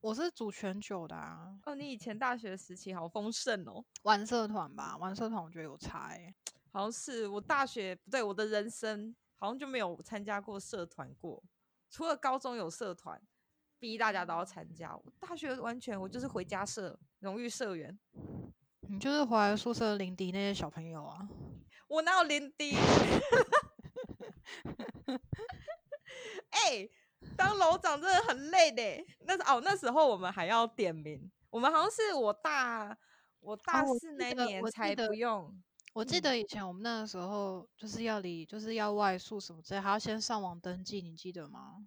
[0.00, 1.56] 我是煮全酒的啊。
[1.64, 3.84] 哦，你以前大学时期好丰盛哦。
[4.02, 6.34] 玩社团吧，玩社团我觉得有差欸。
[6.72, 11.42] 好像是我大学不对，我的人生好像就没有参加过社团过，
[11.88, 13.20] 除了高中有社团，
[13.80, 14.94] 逼大家都要参加。
[14.94, 17.98] 我大学完全我就是回家社，荣誉社员。
[18.82, 21.28] 你就是回来宿舍临敌那些小朋友啊？
[21.88, 22.76] 我哪有临敌？
[26.50, 26.90] 哎、欸，
[27.36, 28.82] 当楼长真的很累的。
[29.20, 31.30] 那时哦，那时候我们还要点名。
[31.48, 32.96] 我们好像是我大
[33.40, 35.46] 我大四那年才不用。
[35.46, 35.52] 啊、
[35.94, 41.86] 我记得以前我们那个时候就是要离，就是要外宿什么之类，还要先上网登记，你记得吗？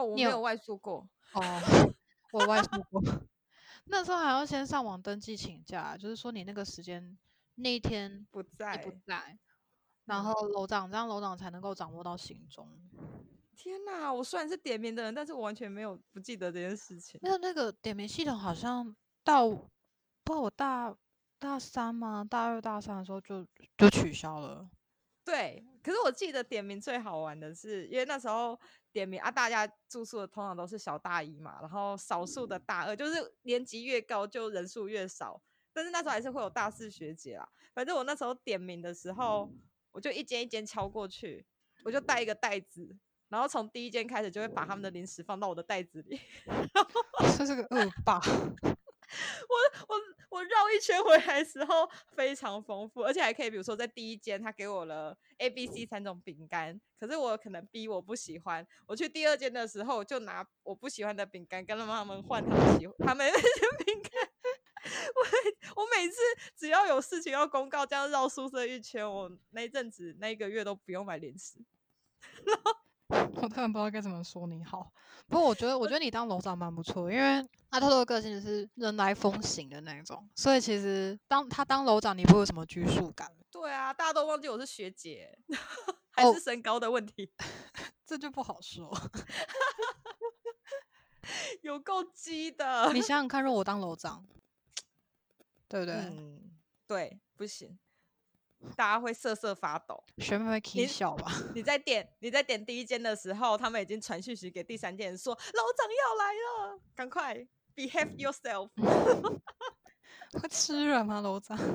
[0.00, 1.08] 哦，我没有外宿过。
[1.34, 1.42] 哦，
[2.32, 3.02] 我外宿过。
[3.84, 7.18] 那时候还要先上网登记请假，就是说你那个时间
[7.56, 9.36] 那一天不在不在，
[10.04, 12.68] 然后楼长这样楼长才能够掌握到行踪。
[13.56, 14.12] 天哪！
[14.12, 17.20] 我虽然是点名的人，但是我完全没有不记得这件事情。
[17.22, 20.96] 那那个点名系统好像到不知道我大
[21.38, 22.24] 大三吗？
[22.28, 24.70] 大二大三的时候就就取消了。
[25.24, 28.58] 对，可是我记得点名最好玩的是，因为那时候。
[28.92, 29.30] 点名啊！
[29.30, 35.40] 大家住宿的通常都是小大一嘛，然后少数的大二，就是年级越高就人数越少。
[35.72, 37.48] 但是那时候还是会有大四学姐啦。
[37.72, 39.50] 反正我那时候点名的时候，
[39.92, 41.46] 我就一间一间敲过去，
[41.84, 42.96] 我就带一个袋子，
[43.28, 46.20] 然后从第一间开始就会把他们的零食放到我的袋子里。
[47.38, 48.20] 这是个恶霸。
[49.48, 63.48] 我我我绕一圈回来的时候非常丰富，而且还可以，比如说在第一间他给我了 A、B、C 三种饼干，可是我可能 B 我不喜欢，我去第二间的时候就拿我不喜欢的饼干跟他们换他们喜他们那些
[63.84, 64.12] 饼干。
[65.14, 66.16] 我我每次
[66.56, 71.58] 只要有事情要公告，这样绕宿舍一圈，我那阵子那一个月都不用买零食。
[72.44, 72.72] 然 后
[73.42, 74.92] 我突然不知道该怎么说你好，
[75.26, 83.30] 不过我觉得，我觉得你当楼长蛮不错，因为阿偷偷的个性是人来疯型的那种，所以其实当他当楼长，你不会有什么拘束感。
[83.50, 85.36] 对啊，大家都忘记我是学姐，
[86.12, 87.44] 还是身高的问题，哦、
[88.06, 88.90] 这就不好说。
[91.62, 94.24] 有够鸡的，你想想看，如果我当楼长，
[95.68, 95.94] 对不对？
[95.96, 96.50] 嗯，
[96.86, 97.78] 对，不行。
[98.76, 101.32] 大家会瑟瑟发抖，学妹会起笑吧？
[101.54, 107.34] 你在点你在点第一间的时候，他们已经传讯息给第三间人说，楼长要来了，赶快
[107.74, 108.68] behave yourself。
[110.40, 111.58] 会吃人吗，楼长？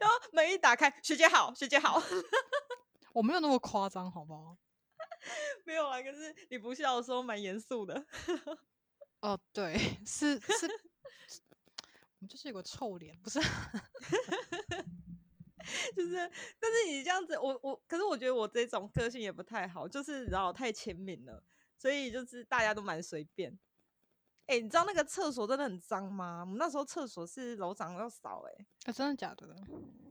[0.00, 2.02] 然后门一打开，学姐好，学姐好。
[3.12, 4.56] 我没有那么夸张，好不好？
[5.64, 8.02] 没有啊，可是你不笑的时候蛮严肃的。
[9.20, 10.66] 哦，对，是是，
[12.20, 13.40] 我就是有个臭脸，不是？
[15.94, 16.14] 就是，
[16.58, 21.42] 但是你这样子，我我，可是我觉得我这种个性也不太好，就是然后太亲民了，
[21.76, 23.58] 所以就是大家都蛮随便。
[24.46, 26.40] 哎、欸，你知道那个厕所真的很脏吗？
[26.40, 29.54] 我们那时候厕所是楼长要扫、欸，哎，真的假的？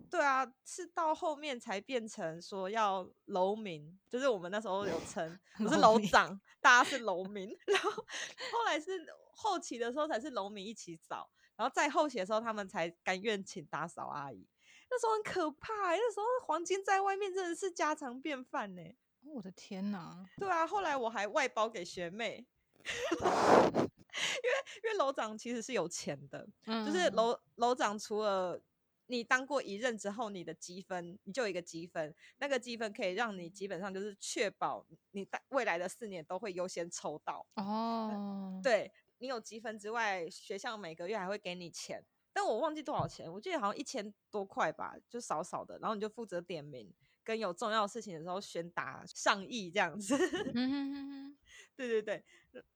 [0.09, 7.49] 对啊，是到后面才变成说要楼民，就是我们那时候有称，不是楼长，大家是楼民。
[7.67, 11.29] 然后后来是后期的时候才是楼民一起扫，
[11.59, 14.47] 然后在后期的时候他们才甘愿请打扫阿姨。
[14.89, 18.97] 那时候很可怕、欸，那时候黄金在外面真的是家常便饭呢、欸。
[19.25, 20.25] 我的天哪！
[20.37, 22.47] 对啊，后来我还外包给学妹。
[22.79, 28.59] 因为因为楼长其实是有钱的，嗯、就是楼楼长除了
[29.07, 38.59] 你当过一任之后，你的积分你就有一个积分，那个积分可以让你基本上就是确保你在未来的四年都会优先抽到哦。
[38.63, 42.03] 对，你有积分之外，学校每个月还会给你钱，
[42.33, 46.91] 但我忘记多少钱，我记得好像一千多块吧，就少少的，然后你就负责点名，
[47.23, 50.17] 跟有重要事情的时候宣达上意这样子。
[50.55, 51.37] 嗯
[51.75, 52.23] 对对对，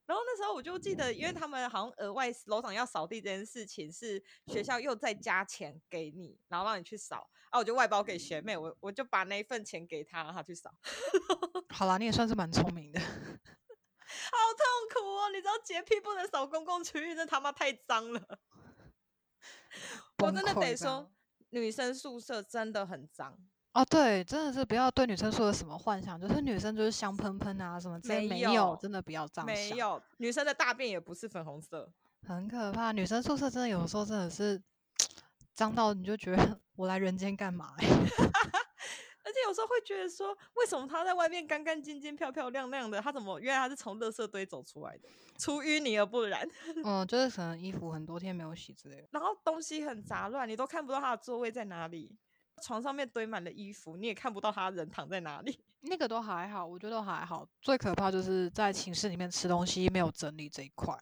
[0.06, 10.74] 然后那时候我就记得，因为他们好像额外楼长要扫地这件事情是学校又再加钱给你，然后让你去扫啊，我就外包给学妹，我我就把那一份钱给她，让她去扫。
[11.70, 13.02] 好啦，你也算是蛮聪明的。
[14.32, 15.30] 好痛苦哦！
[15.30, 18.22] 你知道洁癖不能扫公共区域，这他妈太脏了。
[20.20, 21.12] 我真的得说，
[21.50, 23.38] 女生宿舍真的很脏。
[23.74, 29.56] 哦，对，真的是不要对女生说有什么幻想，就是女生就是香喷喷啊什么之类，没有，没有，真的不要这样想。
[29.56, 31.92] 没有，女生的大便也不是粉红色，
[32.28, 32.92] 很可怕。
[32.92, 34.62] 女生宿舍真的有时候真的是
[35.56, 37.74] 脏到你就觉得 我来人间干嘛？
[37.78, 37.84] 而
[39.34, 45.10] 且有时候会觉得说，为什么他在外面干干净净、漂漂亮亮的，他怎么原来他是从垃圾堆走出来的？
[45.40, 46.48] 出淤泥而不染。
[46.86, 52.16] 嗯，就是可能衣服很多天没有洗之类的，然后东西很杂乱，你都看不到他的座位在哪里。
[52.62, 55.60] 床上面堆满了衣服，你也看不到他人躺在哪里。
[55.82, 57.46] 那个都还好，我觉得都还好。
[57.62, 60.96] 最可怕就是在寝室里面吃东西没有整理这一块。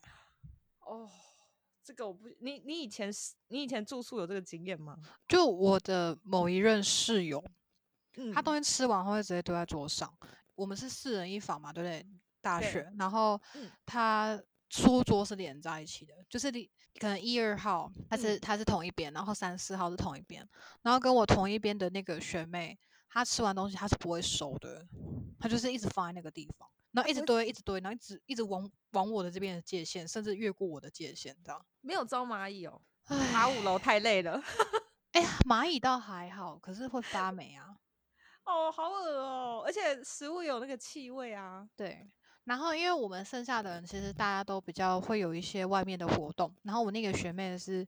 [0.80, 1.08] 哦，
[1.84, 3.12] 这个我不，你你以前
[3.50, 4.98] 你以前住宿有这个经验吗？
[5.28, 7.44] 就我的某一任室友，
[8.18, 10.12] 嗯、他东西吃完后会直接丢在桌上。
[10.56, 12.06] 我们是四人一房嘛，对不对？
[12.42, 13.40] 大学，然后
[13.86, 14.36] 他。
[14.36, 20.48] 嗯书桌是连在一起的，就是你可能一二号他是他是同一边，然后三四号是同一边，
[20.82, 24.88] 然后跟我同一边的那个学妹，她吃完东西她是不会收的，
[25.38, 32.82] 她就是一直放在那个地方，然后一直堆一直堆，然后一直一直往往我的这边的界限，甚至越过我的界限，这样没有招蚂蚁哦，
[33.34, 34.42] 爬五楼太累了。
[35.12, 37.76] 哎呀，蚂蚁倒还好，可是会发霉啊。
[38.52, 41.68] 哦，好恶哦，而且食物有那个气味啊。
[41.76, 42.10] 对。
[42.46, 46.54] 然后，因为我们剩下的人其实大家都比较会有一些外面的活动。
[46.64, 47.88] 然后我那个学妹是，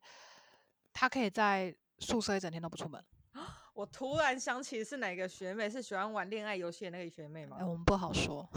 [0.93, 3.03] 她可以在宿舍一整天都不出门。
[3.73, 7.57] 我突然想起是哪个学妹，是喜欢玩恋爱游戏的那个学妹吗？
[7.59, 8.47] 哎，我们不好说。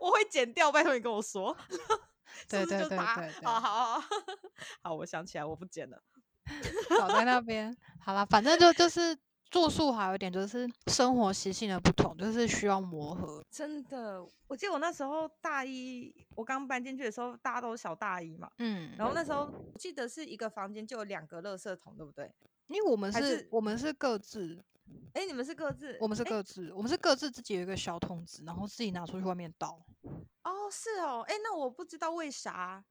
[0.00, 1.56] 我会剪掉，拜托你跟我说。
[2.48, 4.08] 对对对对，对，对，好好好，
[4.84, 6.02] 好，我想起来，我不剪了。
[6.98, 9.16] 好在那边，好了，反正就就是。
[9.50, 13.40] 住宿还有一点就是生活习性的不同，就是需要磨合。
[13.48, 22.28] 真的，我记得我那时候大一，我刚搬进去的时候，大家都小大一嘛，嗯，然后那时候我记得是一个房间就有两个垃圾桶，对不对？
[22.66, 24.60] 因为我们是，是我们是各自，
[25.12, 29.80] 哎、欸，你们是各自，我们是各自，欸、我们是各自自己有一个小桶子，然后自己拿出去外面倒。
[30.42, 32.84] 哦，是哦，哎、欸，那我不知道为啥，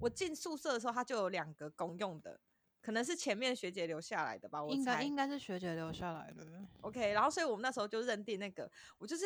[0.00, 2.40] 我进宿舍的时候它就有两个公用的。
[2.86, 6.46] 可能是前面学姐留下来的吧，我应该应该是学姐留下来的。
[6.82, 9.24] OK，然后所以我们那时候就认定那个，我就是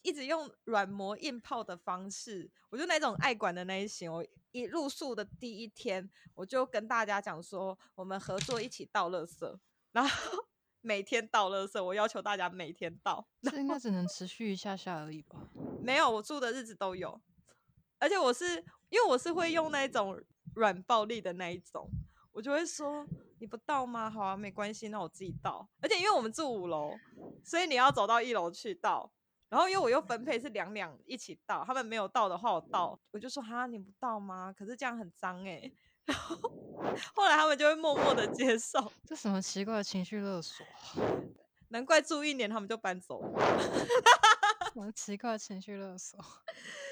[0.00, 4.10] 一直用软磨硬泡的方式，我就那种爱管的那一型。
[4.10, 9.54] 我一入宿的第一天，我就跟大家讲说，我们合作一起倒垃圾，
[9.92, 10.08] 然后
[10.80, 13.28] 每天倒垃圾，我要求大家每天倒。
[13.42, 15.46] 这应该只能持续一下下而已吧？
[15.82, 17.20] 没有，我住的日子都有，
[17.98, 20.18] 而且我是因为我是会用那种
[20.54, 21.86] 软暴力的那一种。
[22.34, 23.06] 我就会说，
[23.38, 24.10] 你不到吗？
[24.10, 25.66] 好啊，没关系，那我自己倒。
[25.80, 26.90] 而且因为我们住五楼，
[27.44, 29.10] 所以你要走到一楼去倒。
[29.48, 32.98] 然后因为我又分配是两两一起倒，他们没有倒的话我倒。
[33.12, 34.52] 我就说哈，你不到吗？
[34.52, 35.72] 可是这样很脏哎、欸。
[36.06, 36.36] 然后
[37.14, 38.92] 后来他们就会默默的接受。
[39.06, 40.66] 这什么奇怪的情绪勒索？
[41.70, 43.40] 难怪住一年他们就搬走了。
[44.74, 46.18] 我奇怪的情绪勒索。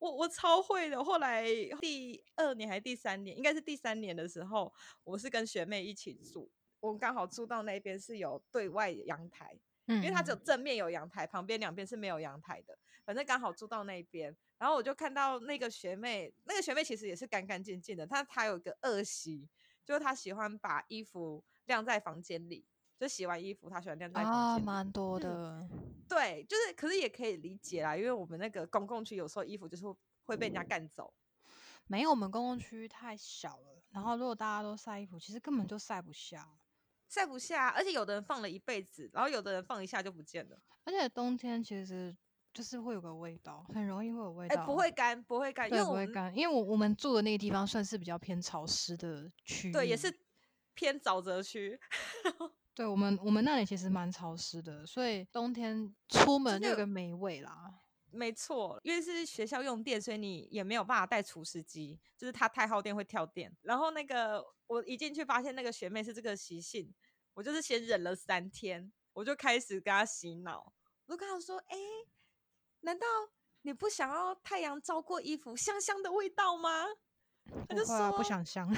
[0.00, 1.04] 我我超会的。
[1.04, 1.46] 后来
[1.80, 4.72] 第二年还是第三年，应该是第三年的时候，
[5.04, 12.76] 我是跟学妹一起住，我刚好住到那边是有对外阳台，嗯，因为它只有正面有阳台，旁边两边是没有阳台的。
[13.04, 19.48] 反正刚好住到那边，然后我就看到那个学妹，那个学妹其实也是干干净净的，她她有一个恶习，
[19.84, 22.64] 就是她喜欢把衣服晾在房间里。
[23.00, 24.32] 就洗完衣服，他喜欢晾在房间。
[24.32, 25.66] 啊，蛮多的。
[26.06, 29.86] 对，就是，可是也可以理解啦，因为我们那个公共区有时候衣服就是
[30.24, 31.10] 会被人家干走。
[31.86, 36.46] 没有，我们公共区太小了，然后如果大家都晒衣服，其实根本就晒不下，
[37.08, 37.68] 晒不下。
[37.68, 40.60] 而且有的人放了一辈子，然后有的人放一下就不见了。
[40.84, 42.14] 而且冬天其实
[42.52, 44.60] 就是会有个味道，很容易会有味道。
[44.60, 50.14] 哎，不会干，不会干，因为不会干，因为我我们住的那个地方算是比较偏潮湿的区域，对，也是
[50.74, 51.80] 偏沼泽区。
[52.74, 57.80] 对我们，我们那里其实蛮潮湿的，所以冬天出门就有个霉味啦。
[58.12, 63.56] 没错，因为是学校用电，所以你也没有办法带除湿机，就是它太耗电会跳电。
[63.62, 66.92] 然后那个我一进去发现那个学妹是这个习性，
[67.34, 70.72] 我就是先忍了三天，我就开始跟她洗脑，
[71.06, 71.76] 我就跟她说：“哎，
[72.80, 73.06] 难道
[73.62, 76.86] 你不想要太阳照过衣服香香的味道吗？”
[77.68, 78.68] 他就说不想香。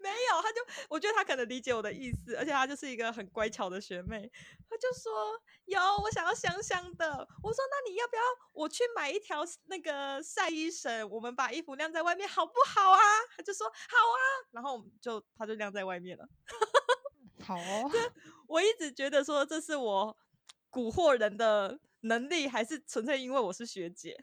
[0.00, 4.28] 没有，他就我觉得他可能理解我的意思，而且他就是一个很乖巧的学妹。
[4.68, 7.06] 他就说有，我想要香香的。
[7.42, 8.22] 我说那你要不要
[8.52, 13.00] 我去买一条那个晒衣绳，我们把衣服晾在外面好不好啊？
[13.36, 14.18] 他就说好啊，
[14.50, 16.28] 然后就他就晾在外面了。
[17.46, 17.90] 好哦，
[18.48, 20.16] 我一直觉得说这是我
[20.72, 24.16] 蛊惑人的能力，还是纯粹因为我是学姐？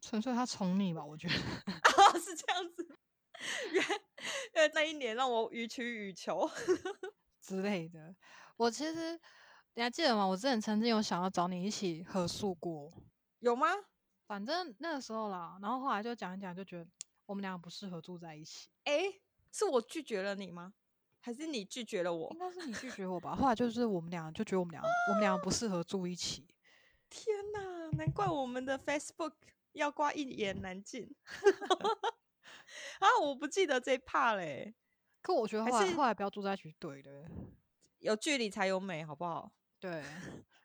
[0.00, 2.96] 纯粹他宠你吧，我觉得啊 是这样子。
[4.54, 6.48] 因为那一年让我予取予求
[7.40, 8.14] 之类的。
[8.56, 9.18] 我其实
[9.74, 10.26] 你还记得吗？
[10.26, 12.92] 我之前曾经有想要找你一起合宿过，
[13.38, 13.68] 有吗？
[14.26, 16.86] 反正那个时候啦，然后后来就讲一讲，就觉得
[17.26, 18.68] 我们两个不适合住在一起。
[18.84, 19.20] 哎、欸，
[19.50, 20.74] 是我拒绝了你吗？
[21.22, 22.30] 还是你拒绝了我？
[22.32, 23.34] 应该是你拒绝我吧。
[23.34, 26.46] 后来就是我们俩就觉得我们俩我们俩不适合住一起。
[27.08, 29.32] 天哪，难怪我们的 Facebook
[29.72, 31.14] 要挂一言难尽。
[33.00, 34.74] 啊，我不记得这一 part 嘞。
[35.22, 37.24] 可我觉得后来后来不要住在一起对的，
[37.98, 39.52] 有距离才有美，好不好？
[39.78, 40.02] 对，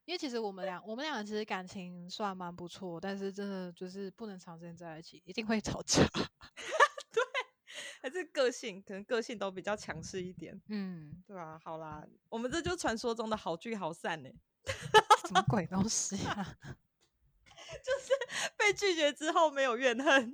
[0.05, 6.03] 因为其实我们俩我们俩其实感情算蛮不错，但是真的就是不能长时间在一起，一定会吵架。
[7.11, 7.23] 对，
[8.01, 10.61] 还是个性可能个性都比较强势一点。
[10.67, 14.29] 嗯，对啊，好啦，我们这就传说中的好聚好散呢。
[15.27, 16.55] 什么鬼东西啊？
[17.83, 18.13] 就是
[18.65, 20.33] 被拒绝之后没有怨恨。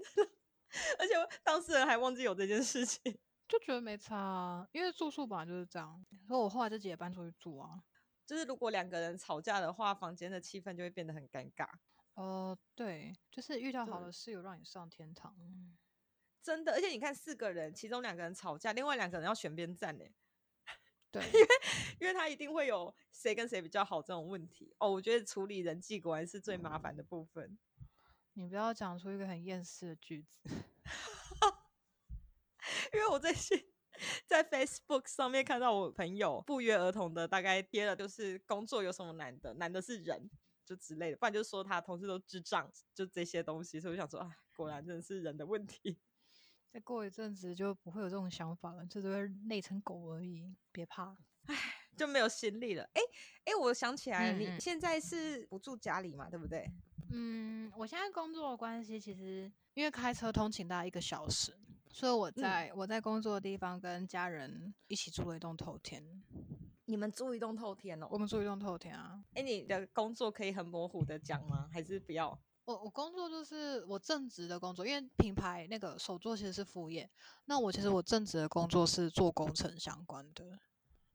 [0.98, 1.14] 而且
[1.44, 3.02] 当事人还忘记有这件事情，
[3.46, 6.06] 就觉得没差啊，因为住宿本来就是这样。
[6.28, 7.84] 所以我后来自己也搬出去住啊。
[8.26, 11.66] 就是如果两个人吵架的话，房间的气氛就会变得很尴尬。
[12.14, 15.36] 哦、呃，对，就是遇到好的室友让你上天堂。
[16.42, 20.06] 真的，而且你看四个人，其中两个人吵架，另外两个人要选边站呢。
[21.12, 21.48] 对，因为
[22.00, 24.74] 因为他一定会有谁跟谁比较好这种问题。
[24.80, 27.60] 哦，我觉得处理人际果然是最麻烦的部分。
[28.42, 30.40] 你不要讲出一个很厌世的句子，
[32.92, 33.64] 因为我最近
[34.26, 40.28] 在 Facebook 上面看到我朋友不约而同的大概贴了，就是工作有什么难的，难的是人
[40.66, 43.80] 就之类的，不然就是说他同事都智障，就这些东西。
[43.80, 46.00] 所以我想说，啊，果然真的是人的问题。
[46.72, 50.52] 再过一阵子就不会有这种想法了，就只会累成狗而已。
[50.72, 51.16] 别怕，
[51.46, 51.56] 唉，
[51.96, 52.84] 就没有心力了。
[52.94, 56.28] 哎、欸、哎、欸，我想起来了，嗯嗯，你现在是不住家里嘛？
[56.28, 56.68] 对不对？
[57.12, 61.54] 嗯，我现在工作的关系，其实因为开车通勤大概一个小时，
[61.90, 66.04] 所以我在、嗯、我在工作的地方跟家人一起住了一栋透天。
[66.86, 68.08] 你们住一栋透天哦？
[68.10, 69.24] 我们住一栋透天啊。
[69.34, 71.70] 哎、欸，你的工作可以很模糊的讲吗？
[71.72, 72.38] 还是不要？
[72.66, 77.10] 我我工作就是我正职的工作，因为品牌那个手作其实是副业。
[77.46, 80.60] 那我其实我正职的工作是做工程相关的，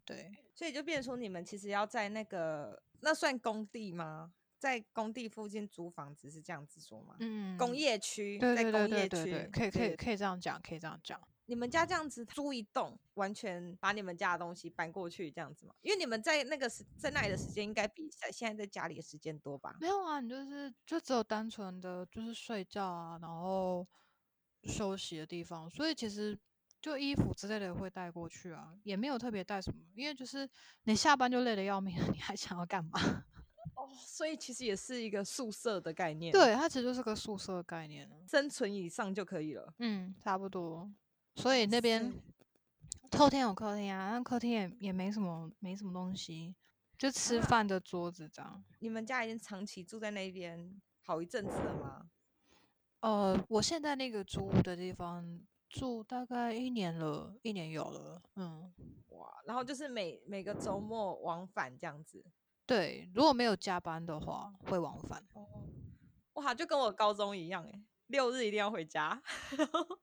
[0.05, 0.35] 对。
[0.55, 4.33] 所以就变成说，你们其实要在那个那算工地吗？
[4.59, 7.17] 在工地附近租房子是这样子说吗？
[7.21, 11.21] 嗯，工业区，对对对对对，对，可以可以可以这样讲，可以这样讲。
[11.49, 15.73] 你们家这样子租一栋，完全把你们家的东西搬过去这样子吗？
[15.81, 19.77] 因为你们在那个时在那里的时间应该比在现在在家里的时间多吧？
[19.81, 23.87] 没有啊，你就是就只有单纯的就是睡觉啊，然后
[24.65, 26.37] 休息的地方，所以其实
[26.81, 30.49] 就衣服之类的会带过去啊，也没有特别带什么，因为就是
[30.83, 32.99] 你下班就累得要命了，你还想要干嘛？
[33.97, 36.33] 哦，所以其实也是一个宿舍的概念。
[36.33, 39.73] 对，它其实就是个宿舍的概念，生存以上就可以了。
[39.79, 40.91] 嗯，差不多。
[41.37, 42.13] 所以那边
[43.13, 46.55] 后天有客厅啊，那客厅也也没什么没什么东西。
[46.99, 48.51] 就吃饭的桌子这样。
[48.51, 52.11] 啊、你们家已经长期住在那边好一阵子了吗？
[53.01, 55.39] 呃，我现在那个租屋的地方
[55.69, 58.23] 住大概一年了，一年有了。
[58.37, 58.73] 嗯，
[59.09, 62.25] 哇，然后就是每每个周末往返这样子。
[62.67, 65.25] 对，如果没有加班的话，会往返。
[65.35, 65.47] 哦，
[66.35, 69.23] 哇，就跟我高中一样哎，六日一定要回家。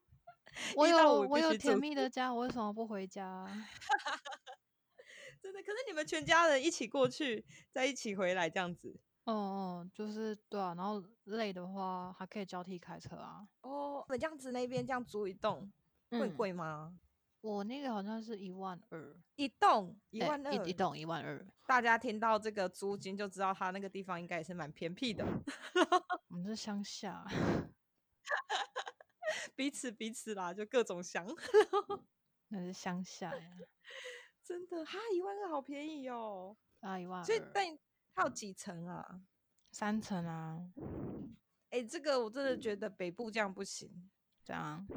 [0.77, 3.45] 我有我有甜蜜的家，我为什么不回家？
[5.41, 8.97] 真的，可是你们全家人一起过去，再一起回来这样子。
[9.25, 13.45] 哦哦，就是对啊，然后累的话还可以交替开车啊。
[13.61, 15.71] 哦，那这样子那边这样租一栋
[16.11, 16.97] 会贵吗？
[17.43, 21.45] 我那个好像是一万二一栋，一万二一一栋一万二。
[21.67, 25.25] 大家听到这个租金就知道他那个地方应该也是蛮偏僻的。
[26.29, 27.25] 我们是乡下。
[29.57, 31.27] 彼此彼此啦，就各种乡，
[32.47, 33.57] 那是乡下呀，
[34.41, 37.77] 真的哈，一万二好便宜哦，啊一万二，所以但
[38.15, 39.21] 它有几层啊？
[39.73, 40.65] 三层啊，
[41.71, 44.09] 哎、欸，这个我真的觉得北部这样不行，
[44.45, 44.87] 这样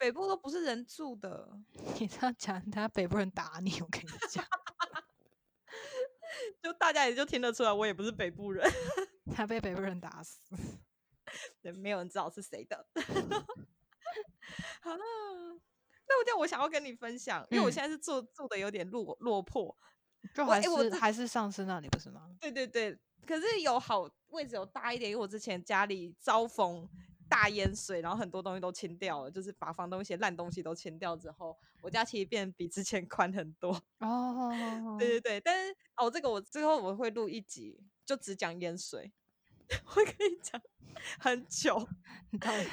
[0.00, 1.46] 北部都不是人住的，
[2.00, 4.42] 你这样讲，他北部人打你，我跟你讲，
[6.62, 8.66] 就大家也就听得出来，我也不是北部人，
[9.36, 10.40] 他被北部人打死。
[11.60, 12.86] 对，没有人知道是谁的。
[14.80, 15.04] 好了，
[16.08, 19.76] 那我这样我想要跟你分享，因为我现在是住、嗯、住的有点落落魄，
[20.34, 22.34] 就还是、还是上次那里不是吗？
[22.40, 26.88] 对对对，可是有好位置有大一点，因为我之前家里遭逢
[27.30, 33.80] 大淹水，然后很多东西都清掉了，就是把房东一些烂东西都清掉之后，我家其实变比之前 宽很多。
[34.00, 39.12] 哦，对对对，但是哦，这个我最后我会录一集，就只讲淹水，
[39.86, 40.60] 我跟你讲。
[41.18, 41.88] 很久，
[42.40, 42.66] 对，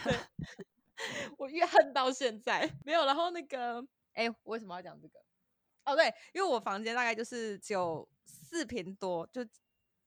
[1.37, 3.05] 我怨恨到现在没有。
[3.05, 3.81] 然后那个，
[4.13, 5.19] 哎、为什么要讲这个？
[5.85, 9.45] 哦，对，因为我房间大概就是只有四平多，就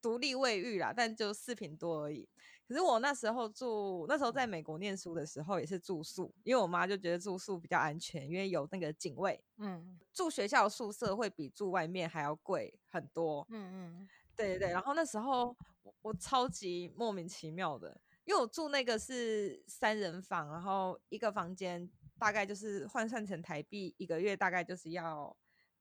[0.01, 2.27] 独立卫浴啦，但就四平多而已。
[2.71, 9.43] 可是我那时候住，那时候在美国念书的时候也是住宿，因为我妈就觉得住宿比较安全，因为有那个警卫。
[9.57, 13.45] 嗯，住学校宿舍会比住外面还要贵很多。
[13.49, 14.69] 嗯嗯，对对对。
[14.69, 15.53] 然后那时候
[15.83, 17.99] 我，我超级莫名其妙的。
[18.23, 25.35] 因为我住那个是三人房，然后一个房间大概就是换算成台币一个月大概就是要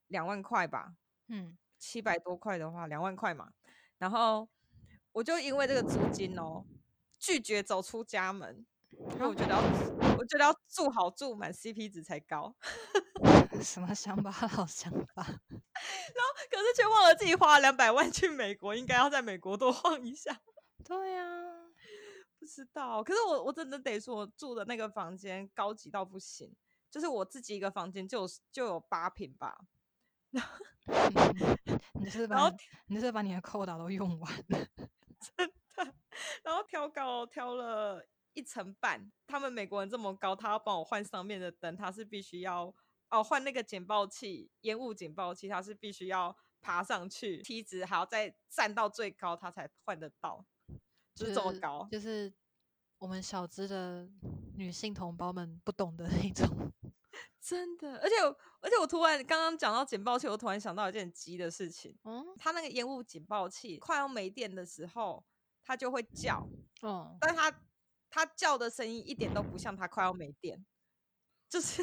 [0.09, 0.97] 两万块吧，
[1.29, 3.53] 嗯，七百多块的话两万块嘛，
[3.99, 4.49] 然后
[5.13, 6.65] 我就因为这个租金哦，
[7.21, 9.61] 拒绝走出家门，因为我觉得要
[10.19, 12.53] 我觉得要住好住满 CP 值才高，
[13.63, 20.41] 什么想法 好想法， 然后可是却忘了自己花了两百万去美国，应该要在美国多晃一下，
[20.85, 21.57] 对呀、啊。
[22.39, 26.51] 不知道，可是我我真的得说，我住的那个房间高级到不行，
[26.91, 29.59] 就是我自己一个房间就有就有八平吧。
[31.93, 32.57] 你是把然后
[32.87, 34.59] 你是把你的扣打都用完了，
[35.37, 35.60] 真的。
[36.43, 42.75] 然后挑高挑了一层半，他们美国人这么高，他要帮我换上面的灯，他是必须要
[43.11, 50.45] 哦换那个警报器，烟雾警报器，他是必须要爬上去梯子，还要再站到最高，他才换得到。
[51.13, 52.33] 就是这么高，就是
[52.99, 54.09] 我们小资的
[54.57, 56.73] 女性同胞们不懂的那种，
[57.43, 57.99] 真的。
[57.99, 58.15] 而且，
[58.61, 61.99] 而且我突然刚刚讲到警报器，我突然想到一件急的事情。
[62.05, 65.23] 嗯，它那个烟雾警报器快要没电的时候，
[65.71, 66.45] 它就会叫。
[66.83, 67.63] 哦，但它
[68.11, 70.67] 它叫的声音一点都不像它快要没电，
[71.49, 71.81] 就是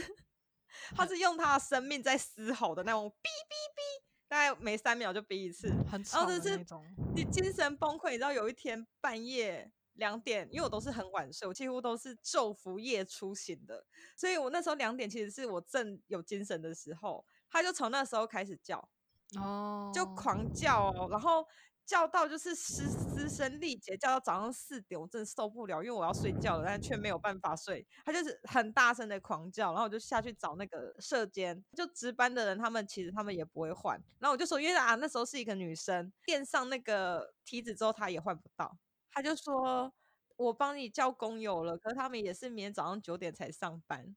[0.94, 4.04] 它是用它的生命在嘶吼的那种哔哔哔。
[4.28, 6.86] 大概每三秒就哔一次，很吵的那种。
[7.16, 13.86] 你精神崩溃，你知道有一天半夜两点，因为我都是很晚睡，我几乎都是昼伏夜出醒的，
[14.18, 18.90] 所以我那时候两点其实是我正有精神的时候，他就从那时候开始叫，
[19.38, 21.48] 哦，就狂叫哦，然后。
[21.88, 27.88] 叫到就是嘶嘶声力竭，叫到早上四点，我真的受不了，因为我要睡觉了，但却没有办法睡。
[28.06, 33.96] 他就是很大声的狂叫，然后我就下去找那个舍监，就值班的人，他们其实他们也不会换。
[34.20, 38.78] 然后我就说，因为啊那时候是一个女生，垫上那个梯子之后，她也换不到。
[39.12, 39.94] 他就说，
[40.36, 44.16] 我帮你叫工友了，可是他们也是明天早上九点才上班，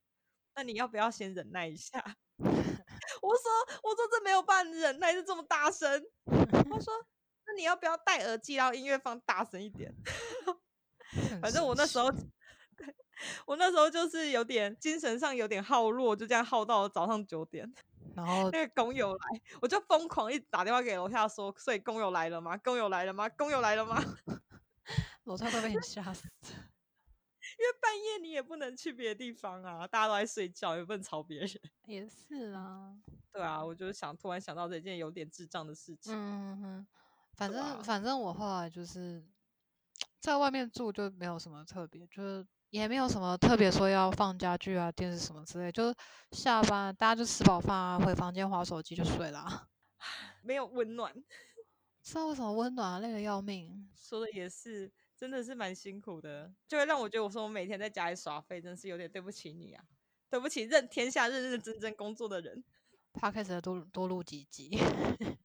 [0.56, 2.02] 那你要不要先忍耐一下？
[3.22, 3.44] 我说，
[3.84, 6.02] 我说这没有办法忍耐，是这么大声。
[6.70, 6.92] 他说。
[7.50, 9.92] 那你要不要戴耳机，然后音乐放大声一点？
[11.42, 12.08] 反正我那时候，
[13.44, 17.68] 我那时候就是有点精神上有点耗弱，就这样耗到了早上九点。
[18.14, 22.56] 然后那个工友来，我就疯狂一直打电话给楼下说：“所以工友来了吗？
[22.58, 23.28] 工友来了吗？
[23.30, 24.00] 工友来了吗？”
[25.24, 26.28] 楼下都被你吓死。
[27.58, 31.50] 因为半夜你也不能去别的地方啊，大家都在睡觉，也不能吵别人。
[31.86, 32.94] 也是啊，
[33.32, 36.14] 对啊，我就是想突然想到这件有点智障的事情。
[36.14, 36.86] 嗯哼，
[37.40, 39.24] 反正、啊、反正我后来就是
[40.20, 45.94] 在外面住，就没有什么特别，就是也没有什么特别说要放家具啊、电视什么之类，就是
[46.32, 49.66] 下班大家就吃饱饭啊，回房间划手机就睡啦，
[50.44, 51.14] 没有温暖。
[52.02, 52.98] 知道为什么温暖啊？
[52.98, 53.88] 累得要命。
[53.94, 54.92] 说的也是。
[55.16, 59.84] 真的是蛮辛苦的，就会让我觉得我说我每天在家里耍废，真是有点对不起你啊，
[60.30, 62.64] 对不起认天下认认真真工作的人。
[63.12, 64.70] Podcast 多多录几集，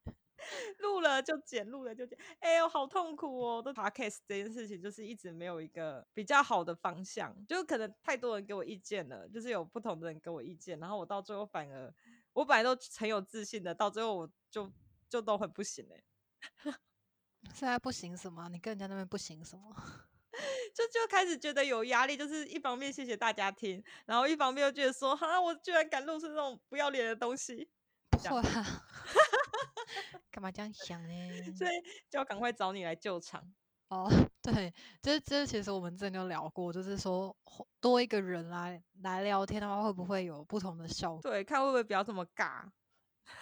[0.85, 3.59] 录了就剪，录了就剪，哎呦好痛苦哦！
[3.59, 11.91] 都 Podcast 这件事情就是一直没有一个比较好的方向，就可能太多人给我意见了，就是有不同的人给我意见，然后我到最后反而
[12.33, 14.71] 我本来都很有自信的，到最后我就
[15.09, 16.73] 就都很不行哎、欸。
[17.53, 18.47] 现在不行什么？
[18.49, 19.73] 你跟人家那边不行什么？
[20.75, 27.69] 就就开始觉得有压力，就是一方面谢谢大家听，然后一方面又觉得说，哈，我居然敢露出这种不要脸的东西，
[30.31, 31.13] 干嘛这样想呢？
[31.57, 31.71] 所以
[32.09, 33.53] 就要赶快找你来救场。
[33.89, 34.09] 哦，
[34.41, 37.35] 对，这这其实我们之前就聊过，就是说
[37.79, 41.21] 多一个人来来聊天的话，会不会有不同的效果？
[41.21, 42.63] 对，看会不会不要这么尬，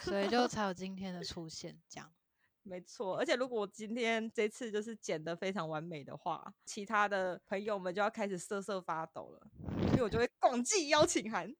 [0.01, 2.11] 所以就才有今天的出现，这样。
[2.65, 9.47] 没错，而且如果我今天这次就是剪的非常完美的话，其他的朋友们就要开始瑟瑟发抖了，
[9.91, 11.53] 因为我就会广寄邀请函，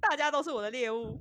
[0.00, 1.20] 大家都是我的猎物，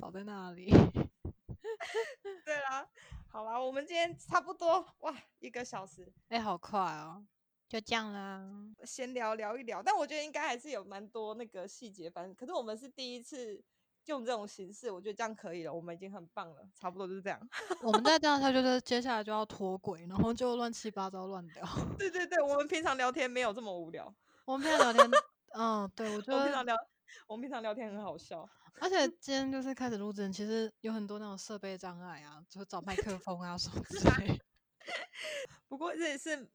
[0.00, 0.70] 少在那里。
[2.44, 2.86] 对啦，
[3.28, 7.24] 好啦，我们今天差不多哇，一个小时，哎、欸，好快哦，
[7.68, 8.42] 就这样啦，
[8.84, 13.62] 闲聊聊一聊，但我觉得应该还是有蛮多那个细节，反正可是我们是第一次。
[14.06, 15.74] 用这种形式，我觉得这样可以了。
[15.74, 17.40] 我们已经很棒了，差不多就是这样。
[17.82, 21.66] 我们再这样下去，就是接下来就要脱轨，然后就乱七八糟乱聊。
[21.98, 24.14] 对对对，我们平常聊天没有这么无聊。
[24.44, 25.10] 我们平常聊天，
[25.58, 26.76] 嗯，对，我觉得我平常聊，
[27.26, 28.48] 我们平常聊天很好笑。
[28.80, 34.38] 而且今天就是开始录制，其实有很多那种设备障碍啊，就找麦克风啊什么之类。
[35.66, 36.48] 不过这也是，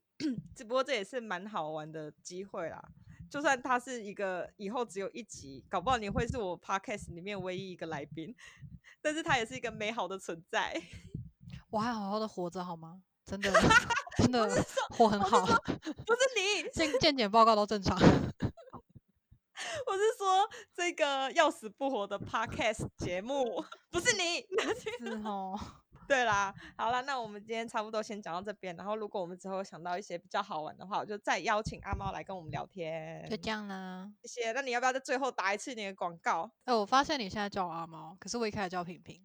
[0.55, 2.81] 只不过这也是蛮好玩的机会啦。
[3.29, 8.35] 就算他是一个以后只有一集，搞不好你会是我 podcast 里面唯一一个来宾，
[9.01, 10.79] 但是他也是一个美好的存在。
[11.71, 13.01] 我还好好的活着好吗？
[13.23, 13.49] 真的，
[14.17, 14.47] 真的
[14.89, 15.45] 活很好。
[15.45, 17.97] 不是你，健健检报告都正常。
[20.01, 24.43] 我是说这个要死不活的 podcast 节目，不是你，
[24.97, 25.59] 是哦。
[26.07, 28.75] 对啦，好啦，那我们今天差不多先讲到这边。
[28.75, 33.25] 然后，如果我们之后想到一些比较好玩的话，我就再邀请阿猫来跟我们聊天。
[33.29, 34.51] 就这样啦，谢谢。
[34.51, 36.51] 那你要不要在最后打一次你的广告？
[36.65, 39.21] 哎、欸，我发现你现在叫我阿猫，可是我一开始叫平平。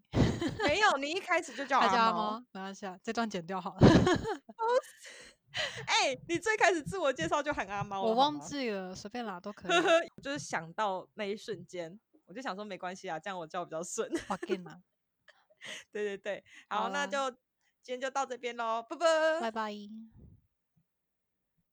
[0.63, 1.97] 没有，你一开始就叫阿猫。
[1.97, 3.81] 阿猫没关系，这段剪掉好了。
[5.87, 9.73] 哎、欸，你最开始自我介绍就喊阿猫，我忘记了，随便啦都可以。
[10.23, 14.11] 就是想到那一瞬间，我就想说没关系啊，这样我叫比较顺。
[15.91, 17.31] 对对对，好，好，那就
[17.83, 19.73] 今天就到这边喽，拜拜，拜拜。